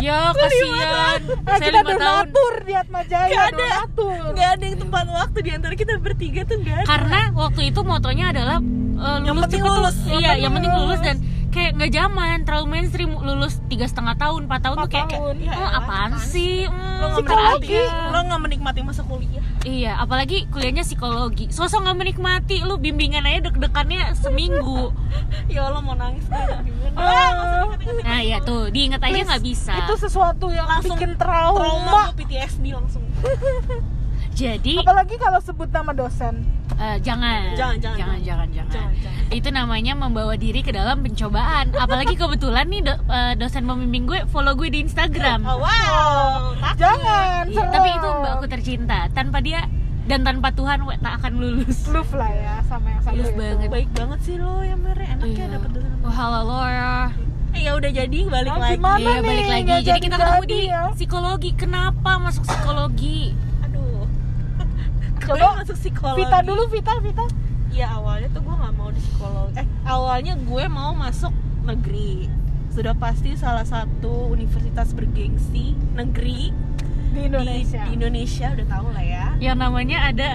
Ya 0.00 0.32
kasihan, 0.32 1.20
Nah, 1.20 1.52
saya 1.52 1.68
kita 1.68 1.78
lima 1.78 1.92
tahun. 1.92 1.98
donatur 2.24 2.54
di 2.62 2.72
Atma 2.72 3.00
Jaya, 3.04 3.28
Gak 3.28 3.44
ada, 3.44 3.58
donatur. 3.60 4.22
gak 4.32 4.48
ada 4.50 4.64
yang 4.64 4.78
tempat 4.80 5.04
waktu 5.12 5.38
di 5.38 5.50
antara 5.52 5.74
kita 5.74 5.92
bertiga 5.98 6.40
tuh 6.42 6.56
gak 6.58 6.74
ada. 6.74 6.86
Karena 6.88 7.20
waktu 7.34 7.60
itu 7.66 7.80
motonya 7.82 8.26
adalah 8.30 8.58
uh, 8.96 9.18
Yang 9.20 9.28
lulus 9.28 9.42
penting 9.44 9.60
cepet 9.60 9.68
tuh. 9.68 9.76
lulus, 9.76 9.96
yang 9.98 10.08
Iya, 10.08 10.16
penting 10.24 10.40
yang 10.40 10.52
penting 10.56 10.72
lulus 10.72 10.86
lulus. 10.88 11.00
dan 11.02 11.16
kayak 11.52 11.70
nggak 11.76 11.92
zaman, 11.92 12.36
terlalu 12.42 12.66
mainstream 12.66 13.12
lulus 13.12 13.60
tiga 13.68 13.84
setengah 13.84 14.16
tahun, 14.16 14.48
empat 14.48 14.60
tahun 14.62 14.76
tuh 14.76 14.82
Empat 14.82 14.96
kayak, 14.96 15.08
tahun. 15.12 15.34
kayak, 15.36 15.44
Ya 15.44 15.52
"Oh, 15.52 15.60
elah, 15.60 15.70
apaan 15.74 16.10
apaan 16.10 16.12
sih? 16.18 16.64
Hmm, 16.64 16.72
lo 16.72 17.06
nggak 17.06 17.12
psikologi. 17.14 17.68
menikmati, 17.76 18.08
lo 18.08 18.18
nggak 18.22 18.40
menikmati 18.40 18.80
masa 18.80 19.02
kuliah. 19.04 19.44
Iya, 19.62 19.92
apalagi 19.96 20.36
kuliahnya 20.48 20.82
psikologi. 20.82 21.44
Sosok 21.48 21.84
nggak 21.84 21.98
menikmati, 21.98 22.56
lu 22.64 22.74
bimbingan 22.76 23.22
aja 23.22 23.46
deg-degannya 23.46 24.16
seminggu. 24.16 24.90
Ya 25.46 25.68
Allah 25.68 25.80
mau 25.80 25.92
nangis 25.92 26.24
usah 26.24 26.64
ingat-ingat. 26.64 28.02
Nah 28.02 28.20
ya 28.20 28.40
tuh, 28.40 28.72
diinget 28.72 28.98
aja 28.98 29.20
nggak 29.22 29.44
bisa. 29.44 29.74
Itu 29.76 29.94
sesuatu 29.94 30.48
yang 30.48 30.64
Langsung 30.64 30.96
bikin 30.96 31.14
trauma 31.14 31.60
trauma. 31.60 32.02
PTSD 32.16 32.72
langsung. 32.72 33.04
Jadi 34.32 34.80
Apalagi 34.80 35.20
kalau 35.20 35.38
sebut 35.38 35.68
nama 35.68 35.92
dosen. 35.92 36.40
Eh, 36.82 36.96
jangan, 36.98 37.54
Jangan, 37.54 37.76
jangan, 37.78 37.96
jangan, 37.96 38.18
jangan, 38.18 38.48
jangan. 38.50 38.72
Jangan, 38.72 38.92
jangan. 38.98 39.30
Itu 39.30 39.48
namanya 39.48 39.92
membawa 39.94 40.34
diri 40.34 40.60
ke 40.60 40.70
dalam 40.70 41.00
pencobaan. 41.00 41.70
Apalagi 41.74 42.14
kebetulan 42.14 42.66
nih 42.66 42.82
do- 42.82 43.02
eh, 43.06 43.34
dosen 43.34 43.62
pembimbing 43.62 44.04
gue 44.04 44.20
follow 44.26 44.52
gue 44.52 44.68
di 44.68 44.82
Instagram. 44.82 45.40
Oh 45.42 45.56
wow, 45.56 46.52
takut. 46.58 46.78
Jangan, 46.80 47.44
serem. 47.46 47.70
tapi 47.70 47.88
itu 47.90 48.08
mbakku 48.10 48.46
tercinta. 48.46 48.98
Tanpa 49.08 49.38
dia 49.38 49.64
dan 50.02 50.20
tanpa 50.20 50.50
Tuhan 50.50 50.82
we 50.82 50.98
tak 50.98 51.16
akan 51.16 51.32
lulus. 51.34 51.86
Love 51.86 52.12
lah 52.12 52.28
ya 52.28 52.54
sama 52.62 52.90
yang 52.90 53.00
satu 53.00 53.14
Love 53.14 53.28
itu. 53.28 53.38
banget. 53.38 53.68
Baik 53.70 53.88
banget 53.94 54.18
sih 54.20 54.34
lo 54.36 54.60
ya 54.60 54.74
Mere, 54.74 55.04
enak 55.06 55.24
ya 55.24 55.36
Iya. 55.38 55.46
dapet 55.54 55.70
dosen. 55.72 55.92
Oh, 56.02 56.10
halo 56.10 56.40
Laura. 56.44 56.98
Eh 57.52 57.62
ya 57.62 57.72
udah 57.72 57.90
jadi 57.90 58.18
balik 58.26 58.48
Ah, 58.50 58.58
lagi. 58.58 58.80
Iya 58.98 59.16
balik 59.22 59.46
lagi. 59.46 59.62
Nggak 59.62 59.80
Jadi 59.86 60.00
kita 60.02 60.16
ketemu 60.18 60.44
di 60.46 60.60
ya. 60.66 60.82
psikologi. 60.90 61.50
Kenapa 61.54 62.10
masuk 62.18 62.42
psikologi? 62.42 63.20
Coba 65.26 65.62
masuk 65.62 65.76
psikologi. 65.78 66.26
Vita 66.26 66.38
dulu, 66.42 66.62
Vita, 66.68 66.94
Vita. 66.98 67.24
Iya 67.72 67.88
awalnya 67.96 68.28
tuh 68.36 68.44
gue 68.44 68.52
nggak 68.52 68.74
mau 68.76 68.88
di 68.92 69.00
psikologi. 69.00 69.56
Eh 69.56 69.66
awalnya 69.88 70.34
gue 70.36 70.64
mau 70.68 70.92
masuk 70.92 71.32
negeri. 71.64 72.28
Sudah 72.72 72.92
pasti 72.96 73.36
salah 73.36 73.64
satu 73.68 74.32
universitas 74.32 74.96
bergengsi 74.96 75.76
negeri 75.92 76.52
Di 77.12 77.28
Indonesia. 77.28 77.84
Di, 77.84 77.92
di 77.92 77.96
Indonesia 78.00 78.46
udah 78.52 78.66
tahu 78.68 78.86
lah 78.92 79.04
ya. 79.04 79.26
Yang 79.40 79.56
namanya 79.60 79.98
ada 80.08 80.30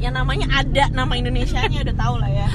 Yang 0.00 0.14
namanya 0.16 0.46
ada 0.56 0.84
nama 0.96 1.12
Indonesianya 1.12 1.78
udah 1.84 1.96
tahu 1.98 2.14
lah 2.18 2.30
ya. 2.32 2.48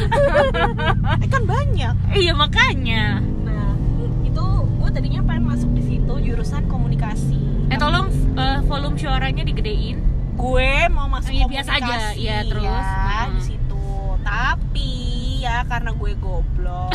eh 1.23 1.29
kan 1.29 1.43
banyak. 1.45 1.93
Iya 2.17 2.33
makanya. 2.33 3.21
Nah 3.21 3.77
itu 4.25 4.43
gue 4.81 4.89
tadinya 4.89 5.21
pengen 5.21 5.45
masuk 5.53 5.69
di 5.77 5.83
situ 5.85 6.13
jurusan 6.25 6.65
komunikasi. 6.65 7.37
Eh 7.69 7.77
tolong 7.77 8.09
eh, 8.33 8.59
volume 8.65 8.97
suaranya 8.97 9.45
digedein. 9.45 10.14
Gue 10.35 10.69
mau 10.89 11.07
masuk 11.07 11.31
Iya, 11.31 11.45
biasa 11.47 11.69
aja. 11.73 11.95
Iya, 12.13 12.37
terus. 12.45 12.63
ya, 12.65 12.79
Hmm. 13.25 13.33
di 13.33 13.41
situ 13.43 13.85
tapi 14.21 14.91
ya 15.39 15.61
karena 15.63 15.91
gue 15.91 16.11
goblok 16.17 16.91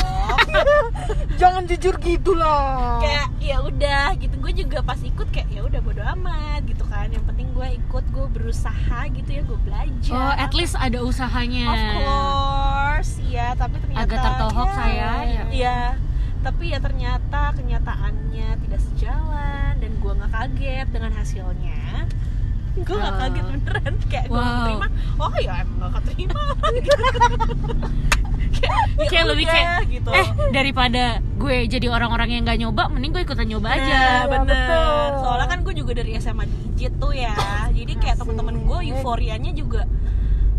Jangan 1.41 1.65
jujur 1.65 1.95
gitu 1.99 2.35
lah. 2.35 2.99
kayak 2.99 3.29
ya 3.41 3.57
udah 3.61 4.05
gitu 4.15 4.35
gue 4.37 4.53
juga 4.57 4.79
pas 4.81 4.99
ikut 5.01 5.29
kayak 5.29 5.49
ya 5.49 5.63
udah 5.63 5.81
bodo 5.81 6.03
amat 6.13 6.61
gitu 6.65 6.85
kan 6.85 7.09
yang 7.09 7.23
penting 7.25 7.49
gue 7.51 7.69
ikut 7.77 8.05
gue 8.07 8.27
berusaha 8.29 8.75
gitu 9.09 9.31
ya 9.31 9.43
gue 9.43 9.59
belajar 9.61 10.13
Oh, 10.13 10.35
at 10.37 10.53
least 10.53 10.75
ada 10.77 11.01
usahanya. 11.01 11.67
of 11.67 11.81
course 11.97 13.13
ya 13.25 13.55
tapi 13.55 13.79
ternyata 13.79 14.03
Agak 14.03 14.19
tertohok 14.21 14.69
ya, 14.69 14.75
saya, 14.75 15.11
ya. 15.25 15.43
ya 15.49 15.79
tapi 16.41 16.65
ya 16.67 16.79
ternyata 16.79 17.41
kenyataannya 17.53 18.49
tidak 18.59 18.81
sejalan 18.83 19.73
dan 19.77 19.93
gue 19.95 20.13
nggak 20.13 20.33
kaget 20.33 20.87
dengan 20.89 21.13
hasilnya 21.15 21.81
gue 22.73 22.87
nggak 22.93 23.11
Oh. 23.11 23.19
kaget 23.19 23.45
beneran 23.47 23.95
kayak 24.07 24.27
gue 24.27 24.37
Wow. 24.37 24.63
terima 24.63 24.87
oh 25.19 25.35
ya 25.37 25.53
emang 25.61 25.77
nggak 25.81 25.93
keterima 25.99 26.41
kayak, 28.51 28.79
ya 28.93 29.09
Kayak 29.09 29.25
lebih 29.27 29.47
kayak 29.47 29.69
gitu 29.89 30.11
eh 30.11 30.27
daripada 30.51 31.05
gue 31.35 31.57
jadi 31.67 31.87
orang-orang 31.89 32.29
yang 32.31 32.43
nggak 32.45 32.59
nyoba, 32.59 32.83
mending 32.89 33.11
gue 33.11 33.23
ikutan 33.25 33.47
nyoba 33.47 33.69
aja. 33.73 33.89
Nah, 33.89 34.23
bener. 34.29 34.53
betul. 34.53 35.09
Soalnya 35.19 35.47
kan 35.49 35.59
gue 35.63 35.75
juga 35.75 35.93
dari 35.95 36.11
SMA 36.15 36.45
di 36.45 36.57
IJIT 36.77 36.95
tuh 36.97 37.13
ya 37.13 37.37
jadi 37.71 37.93
kayak 37.95 38.17
teman-teman 38.19 38.61
gue 38.61 38.79
euforianya 38.87 39.53
juga 39.53 39.85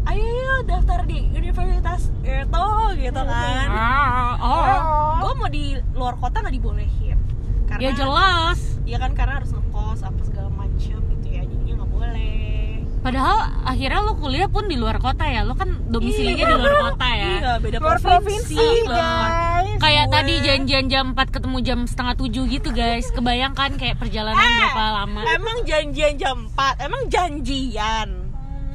ayo 0.03 0.21
ayo 0.23 0.53
daftar 0.63 1.01
di 1.03 1.29
universitas 1.31 2.09
itu 2.19 2.65
gitu 2.97 3.21
kan 3.21 3.67
Ah, 3.67 4.33
oh. 4.35 4.49
Oh. 4.49 5.13
gue 5.19 5.31
mau 5.35 5.49
di 5.49 5.63
luar 5.91 6.15
kota 6.15 6.41
nggak 6.41 6.55
dibolehin 6.55 7.17
karena 7.65 7.81
Ya 7.83 7.91
jelas. 7.91 8.59
ya 8.83 8.97
kan 8.97 9.13
karena 9.13 9.37
harus 9.37 9.49
ngekos 9.51 10.01
apa 10.01 10.21
segala 10.23 10.49
macam 10.51 10.99
gitu 10.99 11.27
ya 11.27 11.41
jadinya 11.43 11.73
nggak 11.75 11.91
boleh 11.91 12.81
Padahal 13.01 13.37
akhirnya 13.63 13.99
lo 13.99 14.13
kuliah 14.13 14.45
pun 14.45 14.65
di 14.65 14.75
luar 14.75 14.97
kota 14.97 15.23
ya. 15.23 15.41
Lo 15.41 15.53
kan 15.53 15.73
domisilinya 15.85 16.45
di 16.45 16.55
luar 16.55 16.75
kota 16.87 17.07
ya. 17.09 17.27
iya 17.33 17.51
beda 17.57 17.77
Luar 17.77 17.97
provinsi, 17.97 18.53
provinsi, 18.53 18.85
guys. 18.85 19.77
Kayak 19.77 20.05
Gue- 20.05 20.13
tadi 20.13 20.33
janjian 20.39 20.85
jam 20.85 21.05
4 21.11 21.29
ketemu 21.31 21.57
jam 21.61 21.79
setengah 21.83 22.13
7 22.15 22.29
gitu 22.47 22.69
guys. 22.71 23.09
Kebayangkan 23.09 23.69
kayak 23.75 23.97
perjalanan 23.97 24.37
Eh, 24.39 24.53
berapa 24.55 24.85
lama. 24.95 25.21
emang 25.27 25.57
janjian 25.63 26.13
jam 26.15 26.37
4 26.47 26.77
emang 26.79 27.01
janjian 27.07 28.09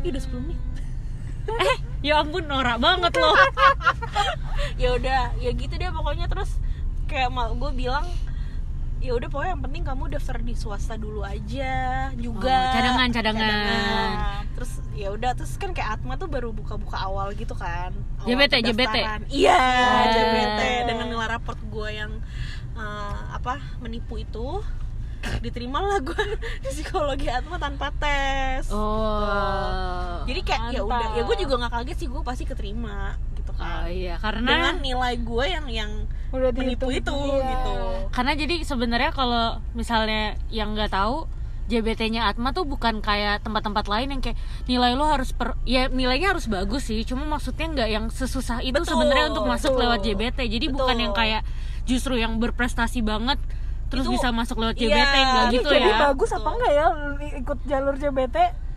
Ih, 0.02 0.11
udah 0.11 0.21
10 0.21 0.42
menit 0.42 0.61
Eh, 1.47 1.76
ya 2.02 2.18
ampun 2.18 2.42
norak 2.42 2.76
banget 2.76 3.14
lo. 3.14 3.30
ya 4.83 4.90
udah 4.92 5.30
ya 5.37 5.50
gitu 5.52 5.71
deh 5.73 5.87
pokoknya 5.88 6.26
terus 6.26 6.59
kayak 7.06 7.30
mal 7.30 7.54
gue 7.54 7.71
bilang 7.73 8.02
ya 8.97 9.12
udah 9.12 9.29
pokoknya 9.29 9.53
yang 9.55 9.62
penting 9.62 9.83
kamu 9.85 10.03
daftar 10.09 10.37
di 10.41 10.55
swasta 10.57 10.97
dulu 10.97 11.21
aja 11.23 12.11
juga. 12.17 12.57
Oh, 12.57 12.75
cadangan, 12.75 13.09
cadangan. 13.12 14.11
terus 14.57 14.73
ya 14.97 15.12
udah 15.12 15.37
terus 15.37 15.53
kan 15.61 15.76
kayak 15.76 16.00
Atma 16.00 16.17
tuh 16.17 16.26
baru 16.26 16.50
buka-buka 16.50 16.97
awal 16.97 17.31
gitu 17.37 17.53
kan. 17.53 17.93
Awal 18.25 18.29
JBT, 18.65 18.88
pendaftaran. 18.88 19.21
iya 19.29 19.61
Oh. 19.61 20.07
JBT. 20.11 20.61
Dengan 20.88 21.07
nilai 21.12 21.29
raport 21.29 21.61
gue 21.61 21.88
yang 21.93 22.12
eh, 22.75 23.21
apa 23.37 23.61
menipu 23.85 24.17
itu 24.17 24.65
diterima 25.43 25.83
lah 25.83 25.99
gue 26.00 26.17
di 26.62 26.69
psikologi 26.71 27.29
Atma 27.29 27.61
tanpa 27.61 27.93
tes. 28.00 28.71
Oh. 28.71 30.23
jadi 30.26 30.41
kayak 30.43 30.62
ya 30.75 30.83
udah 30.83 31.07
ya 31.19 31.23
gue 31.23 31.37
juga 31.38 31.55
nggak 31.62 31.73
kaget 31.83 31.97
sih 32.03 32.09
gue 32.11 32.23
pasti 32.23 32.45
keterima 32.47 33.15
gitu 33.38 33.53
Oh 33.55 33.59
kan 33.62 33.87
iya, 33.87 34.19
dengan 34.19 34.43
karena 34.43 34.71
nilai 34.75 35.15
gue 35.23 35.45
yang 35.47 35.67
yang 35.71 35.93
Udah 36.35 36.50
menipu 36.50 36.90
itu 36.90 37.14
iya. 37.35 37.47
gitu 37.54 37.73
karena 38.11 38.33
jadi 38.33 38.56
sebenarnya 38.62 39.11
kalau 39.11 39.61
misalnya 39.73 40.35
yang 40.49 40.73
nggak 40.73 40.90
tahu 40.90 41.28
JBT-nya 41.66 42.30
Atma 42.30 42.54
tuh 42.54 42.62
bukan 42.62 43.02
kayak 43.02 43.42
tempat-tempat 43.42 43.90
lain 43.90 44.14
yang 44.14 44.23
kayak 44.23 44.38
nilai 44.64 44.95
lo 44.95 45.11
harus 45.11 45.35
per 45.35 45.59
ya 45.66 45.90
nilainya 45.90 46.30
harus 46.30 46.47
bagus 46.47 46.87
sih 46.87 47.02
cuma 47.02 47.26
maksudnya 47.26 47.66
nggak 47.66 47.88
yang 47.90 48.06
sesusah 48.06 48.62
itu 48.62 48.78
sebenarnya 48.83 49.35
untuk 49.35 49.45
masuk 49.45 49.75
betul. 49.75 49.83
lewat 49.83 49.99
JBT 50.00 50.38
jadi 50.47 50.66
bukan 50.71 50.95
Betul. 50.95 51.02
yang 51.02 51.12
kayak 51.12 51.42
justru 51.83 52.14
yang 52.16 52.38
berprestasi 52.38 53.02
banget 53.02 53.38
terus 53.87 54.06
Itu- 54.06 54.14
bisa 54.14 54.30
masuk 54.30 54.59
lewat 54.59 54.78
iya, 54.78 54.87
JBT 54.88 55.14
nggak 55.16 55.45
Ini 55.45 55.54
gitu 55.59 55.68
jadi 55.68 55.90
ya 55.90 55.99
bagus 56.06 56.30
apa 56.30 56.49
enggak 56.49 56.73
ya 56.73 56.87
ikut 57.37 57.59
jalur 57.66 57.95
JBT? 57.95 58.37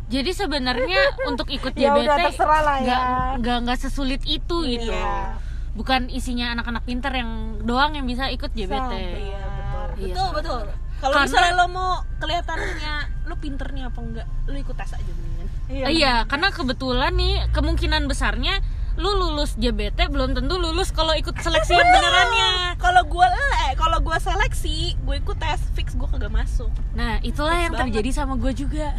jadi 0.09 0.31
sebenarnya 0.33 1.01
untuk 1.29 1.47
ikut 1.47 1.73
Ya 1.73 1.93
JBT 1.93 2.01
udah 2.03 2.17
terserah 2.25 2.61
lah 2.65 2.77
ya. 2.77 2.85
nggak 2.85 3.01
nggak 3.37 3.57
nggak 3.65 3.79
sesulit 3.79 4.21
itu 4.25 4.55
gitu 4.65 4.89
Iya. 4.89 5.37
Bukan 5.79 6.01
isinya 6.09 6.51
anak-anak 6.51 6.83
pinter 6.83 7.11
yang 7.13 7.31
doang 7.61 7.95
yang 7.95 8.03
bisa 8.03 8.27
ikut 8.27 8.51
JBT 8.51 8.91
iya 8.91 9.39
betul 9.39 9.87
Iya, 9.97 10.05
betul 10.05 10.19
sama. 10.21 10.35
betul 10.35 10.61
kalau 10.99 11.13
Karena- 11.13 11.25
misalnya 11.25 11.53
lo 11.55 11.65
mau 11.69 11.91
kelihatannya 12.19 12.93
lo 13.23 13.35
pinternya 13.35 13.83
apa 13.87 13.99
enggak 13.99 14.27
lo 14.45 14.57
ikut 14.57 14.75
tes 14.75 14.91
aja 14.91 15.07
mendingan 15.09 15.47
Iya. 15.69 15.85
Iya, 15.87 16.13
karena 16.25 16.49
kebetulan 16.49 17.13
nih 17.13 17.45
kemungkinan 17.49 18.03
besarnya 18.03 18.57
lu 18.97 19.13
lulus 19.13 19.53
JBT 19.55 20.09
belum 20.09 20.33
tentu 20.33 20.57
lulus 20.57 20.89
kalau 20.89 21.13
ikut 21.13 21.31
seleksi 21.37 21.71
yang 21.71 21.87
benerannya. 21.87 22.49
kalau 22.75 23.05
gue 23.05 23.27
eh 23.63 23.71
kalau 23.73 24.01
gue 24.01 24.17
seleksi 24.19 24.97
gue 24.97 25.15
ikut 25.15 25.37
tes 25.37 25.61
fix 25.71 25.93
gue 25.93 26.03
kagak 26.05 26.33
masuk 26.33 26.67
Nah, 26.91 27.21
itulah 27.21 27.53
Fix 27.53 27.63
yang 27.63 27.71
banget. 27.71 27.85
terjadi 27.95 28.09
sama 28.11 28.33
gue 28.35 28.51
juga. 28.51 28.91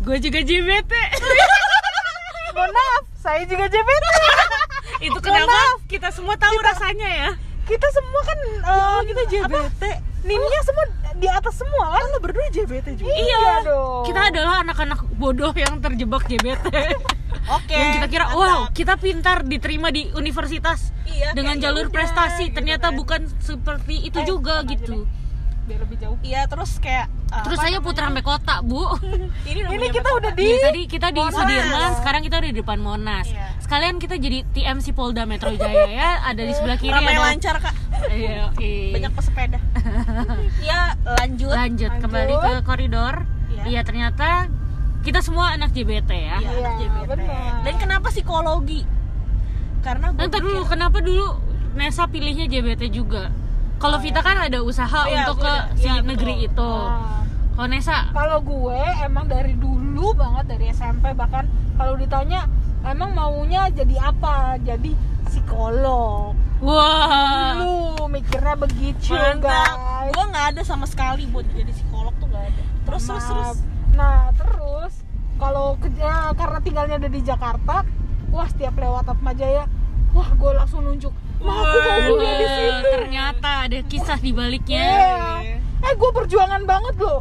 Gue 0.00 0.16
juga 0.18 0.40
JBT. 0.40 0.92
Mohon 2.56 2.70
maaf, 2.72 3.02
saya 3.14 3.42
juga 3.44 3.66
JBT. 3.66 4.06
Itu 5.00 5.18
kenapa 5.18 5.56
kita 5.86 6.08
semua 6.10 6.36
tahu 6.36 6.56
rasanya 6.60 7.08
ya. 7.08 7.30
kita 7.62 7.86
semua 7.88 8.20
kan 8.20 8.38
eh, 8.58 9.00
kita 9.06 9.22
JBT 9.28 9.82
nimnya 10.22 10.60
semua 10.60 10.84
di 11.14 11.26
atas 11.26 11.54
semua 11.54 11.86
kan? 11.92 12.04
lo 12.04 12.18
berdua 12.18 12.50
JBT 12.50 12.86
juga 12.94 13.08
Iya 13.08 13.44
dong. 13.62 14.04
Kita 14.04 14.20
adalah 14.26 14.54
anak-anak 14.60 15.00
bodoh 15.14 15.52
yang 15.54 15.78
terjebak 15.78 16.26
JBT. 16.26 16.66
oke 17.56 17.72
yang 17.72 17.90
kita 17.94 18.08
kira, 18.08 18.26
mantap. 18.26 18.36
wow, 18.36 18.60
kita 18.70 18.94
pintar 18.96 19.40
diterima 19.42 19.88
di 19.88 20.10
universitas 20.12 20.92
Iya, 21.06 21.32
dengan 21.32 21.56
jalur 21.58 21.88
prestasi. 21.88 22.48
gitu 22.48 22.56
Ternyata 22.58 22.90
kan. 22.90 22.96
bukan 22.96 23.20
seperti 23.38 23.94
itu 24.02 24.18
Eh, 24.18 24.26
juga 24.26 24.60
gitu. 24.64 25.06
Biar 25.70 25.80
lebih 25.80 25.96
jauh. 25.96 26.16
iya 26.20 26.42
terus 26.44 26.70
kayak 26.76 27.06
uh, 27.30 27.44
Terus 27.46 27.58
saya 27.58 27.78
putar 27.78 28.04
sampai 28.04 28.20
kota, 28.20 28.58
Bu. 28.60 28.82
ini, 29.48 29.62
udah 29.62 29.70
Ini 29.70 29.78
nyampe 29.78 29.86
kita 29.92 30.02
kota. 30.04 30.18
udah 30.18 30.32
di 30.32 30.42
Iya, 30.42 30.56
tadi 30.60 30.80
kita 30.84 31.06
di 31.08 31.20
Monas. 31.20 31.36
Sudirman, 31.38 31.90
sekarang 31.96 32.20
kita 32.20 32.34
udah 32.36 32.50
di 32.50 32.58
depan 32.58 32.78
Monas. 32.78 33.26
Iya. 33.26 33.46
Sekalian 33.60 33.94
kita 33.96 34.14
jadi 34.16 34.38
TMC 34.50 34.86
Polda 34.90 35.22
Metro 35.24 35.54
Jaya 35.54 35.86
ya, 35.86 36.10
ada 36.24 36.42
di 36.42 36.50
sebelah 36.50 36.74
kiri 36.74 36.90
ramai 36.90 37.14
ada 37.14 37.22
lancar 37.24 37.56
kak 37.56 37.74
Iya, 38.10 38.50
oke. 38.50 38.72
banyak 38.90 39.12
pesepeda 39.12 39.58
ya 40.68 40.80
lanjut 41.06 41.52
Lanjut 41.52 41.92
kembali 41.96 42.34
ke 42.34 42.52
koridor. 42.62 43.14
Iya. 43.48 43.62
Iya, 43.64 43.80
ternyata 43.82 44.28
kita 45.00 45.20
semua 45.20 45.54
anak 45.54 45.70
JBT 45.70 46.10
ya. 46.10 46.36
Iya, 46.36 46.50
anak 46.50 46.74
Iya, 46.74 46.88
JBT. 46.90 47.06
benar. 47.06 47.52
dan 47.62 47.74
kenapa 47.76 48.06
psikologi 48.10 48.82
karena 49.80 50.06
gue 50.10 50.26
Ntar 50.26 50.40
dulu, 50.40 50.60
kenapa 50.66 50.98
dulu 50.98 51.26
Nesa 51.70 52.04
pilihnya 52.04 52.44
JBT 52.44 52.90
juga? 52.90 53.30
Kalau 53.80 53.96
Vita 53.96 54.20
kan 54.20 54.36
ada 54.38 54.60
usaha 54.60 55.00
Iya, 55.02 55.24
untuk 55.24 55.40
ke 55.40 55.52
si 55.74 55.88
iya, 55.88 55.98
negeri 56.00 56.34
betul. 56.38 56.48
itu. 56.52 56.72
Nah, 56.78 57.24
Kalau 57.50 57.68
Nesa, 57.68 57.96
kalau 58.10 58.38
gue 58.40 58.76
emang 59.00 59.26
dari 59.26 59.52
dulu 59.54 60.12
banget 60.14 60.44
dari 60.48 60.68
SMP 60.70 61.12
bahkan 61.12 61.44
kalau 61.74 61.92
ditanya 61.94 62.44
emang 62.82 63.12
maunya 63.12 63.68
jadi 63.70 63.96
apa? 64.06 64.56
Jadi 64.58 64.92
psikolog. 65.26 66.32
wah, 66.58 67.56
Dulu 67.56 67.74
mikirnya 68.06 68.52
begitu, 68.54 69.12
mantap 69.12 69.76
guys. 69.76 70.08
gue 70.10 70.24
nggak 70.26 70.46
ada 70.50 70.62
sama 70.62 70.84
sekali 70.84 71.24
buat 71.26 71.48
jadi 71.50 71.68
psikolog 71.70 72.12
tuh 72.14 72.28
nggak 72.28 72.44
ada 72.44 72.62
terus 72.82 73.02
terus 73.02 73.24
terus 73.24 73.48
Maaf. 73.50 73.58
Nah, 73.90 74.20
terus 74.34 74.92
kalau 75.36 75.76
ke- 75.76 75.92
ya, 75.94 76.32
karena 76.32 76.58
tinggalnya 76.58 76.96
ada 76.96 77.08
di 77.08 77.20
Jakarta, 77.22 77.76
wah 78.30 78.46
setiap 78.46 78.72
lewat 78.74 79.04
Atma 79.06 79.32
Jaya, 79.32 79.64
wah 80.10 80.28
gue 80.30 80.50
langsung 80.54 80.80
nunjuk, 80.82 81.12
wah 81.40 81.56
aku 81.56 81.78
mau 81.78 82.00
kuliah 82.06 82.36
di 82.38 82.66
ternyata 82.86 83.50
ada 83.64 83.78
kisah 83.82 84.16
di 84.16 84.30
baliknya. 84.30 84.80
Iya. 84.80 85.58
Eh, 85.80 85.92
gue 85.94 86.10
perjuangan 86.12 86.62
banget 86.62 86.96
loh. 86.98 87.20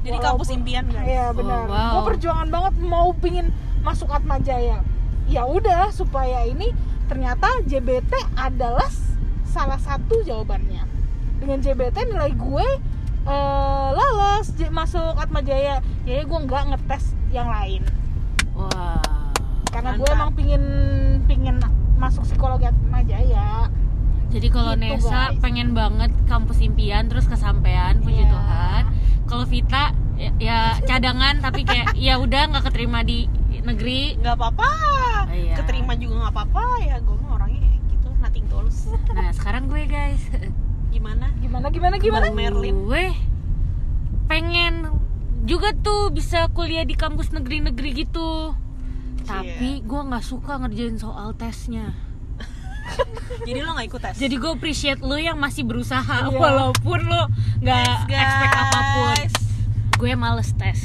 jadi 0.00 0.16
Walaupun- 0.16 0.38
kampus 0.38 0.48
impian 0.52 0.86
guys 0.86 1.02
Iya 1.04 1.26
benar. 1.32 1.60
Oh, 1.60 1.68
wow. 1.68 1.90
Gue 1.92 2.02
perjuangan 2.08 2.46
banget 2.46 2.74
mau 2.80 3.10
pingin 3.12 3.50
masuk 3.80 4.06
Atma 4.08 4.38
Jaya. 4.38 4.78
Ya 5.26 5.42
udah 5.42 5.90
supaya 5.90 6.42
ini 6.42 6.70
ternyata 7.04 7.50
JBT 7.62 8.08
adalah 8.34 8.86
salah 9.44 9.76
satu 9.76 10.22
jawabannya. 10.22 10.86
Dengan 11.36 11.58
JBT 11.58 12.06
nilai 12.06 12.30
gue 12.32 12.66
eh, 13.26 13.88
lolos 13.92 14.54
j- 14.54 14.70
masuk 14.70 15.14
Atma 15.16 15.42
Jaya. 15.42 15.82
Jadi 16.02 16.22
gue 16.22 16.38
nggak 16.40 16.64
ngetes 16.68 17.04
yang 17.28 17.50
lain. 17.50 17.82
Wah. 18.54 19.02
Karena 19.66 19.92
gue 19.92 20.06
emang 20.08 20.30
pingin 20.32 20.62
pingin 21.26 21.58
masuk 21.96 22.22
psikologi 22.22 22.64
Atma 22.64 23.00
Jaya. 23.02 23.68
Jadi 24.26 24.48
kalau 24.48 24.72
Gitu, 24.72 24.82
Nesa 24.82 25.30
guys. 25.30 25.38
pengen 25.38 25.70
banget 25.72 26.10
kampus 26.24 26.58
impian 26.60 27.06
terus 27.06 27.24
kesampaian 27.24 27.98
puji 27.98 28.20
Iya. 28.20 28.28
Tuhan. 28.28 28.82
Kalau 29.24 29.44
Vita 29.44 29.84
ya, 30.14 30.30
ya 30.36 30.58
cadangan 30.80 31.40
tapi 31.40 31.62
kayak 31.62 31.94
ya 31.94 32.16
udah 32.16 32.48
nggak 32.48 32.64
keterima 32.64 33.00
di 33.00 33.26
negeri. 33.60 34.14
nggak 34.16 34.34
apa-apa 34.34 34.70
Iya. 35.28 35.54
keterima 35.56 35.92
juga 35.94 36.14
nggak 36.20 36.32
apa-apa 36.32 36.62
ya 36.80 36.96
gue 36.98 37.16
mah 37.16 37.32
orangnya 37.34 37.60
gitu 37.86 38.08
nothing 38.16 38.46
tulus 38.46 38.86
Nah 39.16 39.30
sekarang 39.30 39.66
gue 39.66 39.82
guys, 39.84 40.22
gimana 40.88 41.34
Gimana 41.36 41.66
gimana 41.68 41.94
gimana? 41.96 42.24
Bang 42.24 42.36
Merlin 42.36 42.76
gue 42.84 43.06
pengen 44.26 44.90
juga 45.42 45.70
tuh 45.76 46.10
bisa 46.10 46.50
kuliah 46.50 46.82
di 46.82 46.94
kampus 46.94 47.30
negeri-negeri 47.30 47.90
gitu. 48.00 48.54
Tapi 49.28 49.80
gue 49.80 50.00
nggak 50.02 50.22
suka 50.22 50.58
ngerjain 50.58 50.96
soal 50.96 51.32
tesnya. 51.32 51.90
jadi 53.46 53.58
lo 53.60 53.72
nggak 53.72 53.88
ikut 53.88 54.00
tes 54.00 54.14
Jadi 54.16 54.34
gue 54.34 54.46
appreciate 54.48 55.00
lo 55.00 55.16
yang 55.16 55.34
masih 55.36 55.62
berusaha 55.62 56.06
Iya. 56.24 56.30
walaupun 56.32 57.00
lo 57.02 57.26
nggak 57.58 57.82
Guys. 58.04 58.22
expect 58.22 58.54
apa 58.54 58.80
pun. 58.92 59.16
Gue 59.96 60.12
males 60.14 60.50
tes. 60.52 60.80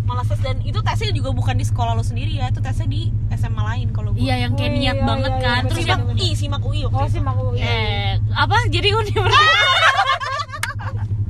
malah 0.00 0.24
tes 0.24 0.40
dan 0.40 0.56
itu 0.62 0.80
tesnya 0.80 1.12
juga 1.12 1.30
bukan 1.30 1.52
di 1.52 1.62
sekolah 1.62 1.92
lo 1.92 2.00
sendiri 2.00 2.32
ya 2.34 2.48
itu 2.48 2.60
tesnya 2.60 2.84
di 2.86 3.08
SMA 3.30 3.60
lain 3.62 3.88
kalau 3.90 4.08
gue 4.10 4.18
Iya 4.18 4.40
yang 4.42 4.52
kayak 4.54 4.72
Oh, 4.72 4.78
niat 4.78 4.96
iya, 4.96 5.04
banget 5.04 5.28
iya, 5.30 5.42
kan. 5.42 5.60
iya, 5.60 5.68
Terus 5.68 5.84
simak 5.84 6.00
UI 6.06 6.28
simak 6.32 6.62
UI 6.62 6.80
Oh 6.86 7.04
itu. 7.04 7.20
mau 7.20 7.52
ya. 7.52 7.60
eh 7.62 8.10
apa 8.34 8.56
jadi 8.68 8.88
universitas 8.90 9.36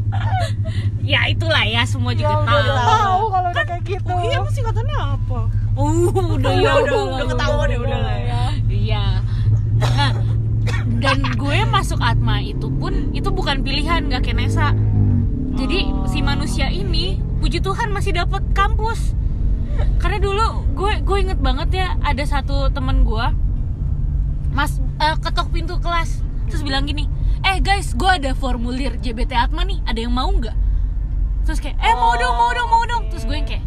ya 1.05 1.27
itulah 1.27 1.65
ya 1.65 1.83
semua 1.83 2.13
Ya 2.13 2.19
juga 2.21 2.35
udah 2.39 2.47
tahu 2.47 2.71
tahu 2.87 3.25
kalau 3.29 3.49
udah 3.51 3.65
kayak 3.67 3.83
gitu. 3.85 4.13
UI 4.13 4.31
emang 4.33 4.53
singkatannya 4.53 4.97
apa 4.97 5.41
uh 5.79 6.11
udah 6.35 6.53
ya 6.59 6.73
udah, 6.83 7.01
udah 7.15 7.27
ketahuan 7.31 7.69
ya, 7.71 7.79
udah 7.79 7.99
lah 8.03 8.19
ya. 8.19 8.43
iya. 8.67 9.05
Nah 9.79 10.13
dan 10.99 11.23
gue 11.39 11.59
masuk 11.71 12.03
Atma 12.03 12.43
itu 12.43 12.67
pun 12.75 13.15
itu 13.15 13.31
bukan 13.31 13.63
pilihan 13.63 14.11
gak 14.11 14.27
kayak 14.27 14.43
Nesa 14.43 14.75
jadi 15.59 15.91
Oh. 15.91 16.07
si 16.07 16.23
manusia 16.23 16.71
ini 16.71 17.19
puji 17.43 17.59
Tuhan 17.59 17.91
masih 17.91 18.15
dapet 18.15 18.43
kampus. 18.55 19.15
Karena 19.99 20.19
dulu 20.23 20.67
gue 20.79 21.03
gue 21.03 21.19
inget 21.19 21.39
banget 21.43 21.83
ya 21.83 21.89
ada 21.99 22.23
satu 22.23 22.71
temen 22.71 23.03
gue 23.03 23.27
mas 24.55 24.79
eh, 25.03 25.19
ketok 25.19 25.51
pintu 25.51 25.79
kelas. 25.83 26.23
Terus 26.47 26.63
bilang 26.63 26.87
gini 26.87 27.11
eh 27.43 27.59
guys 27.59 27.95
gue 27.95 28.07
ada 28.07 28.35
formulir 28.39 28.99
JBT 29.03 29.35
Atma 29.35 29.67
nih 29.67 29.83
ada 29.83 29.99
yang 29.99 30.15
mau 30.15 30.31
nggak? 30.31 30.55
Terus 31.43 31.59
kayak 31.59 31.79
eh 31.79 31.95
mau 31.99 32.15
dong 32.15 32.35
mau 32.39 32.51
dong 32.55 32.69
mau 32.71 32.85
dong. 32.87 33.03
Terus 33.11 33.27
gue 33.27 33.37
yang 33.39 33.49
kayak 33.51 33.65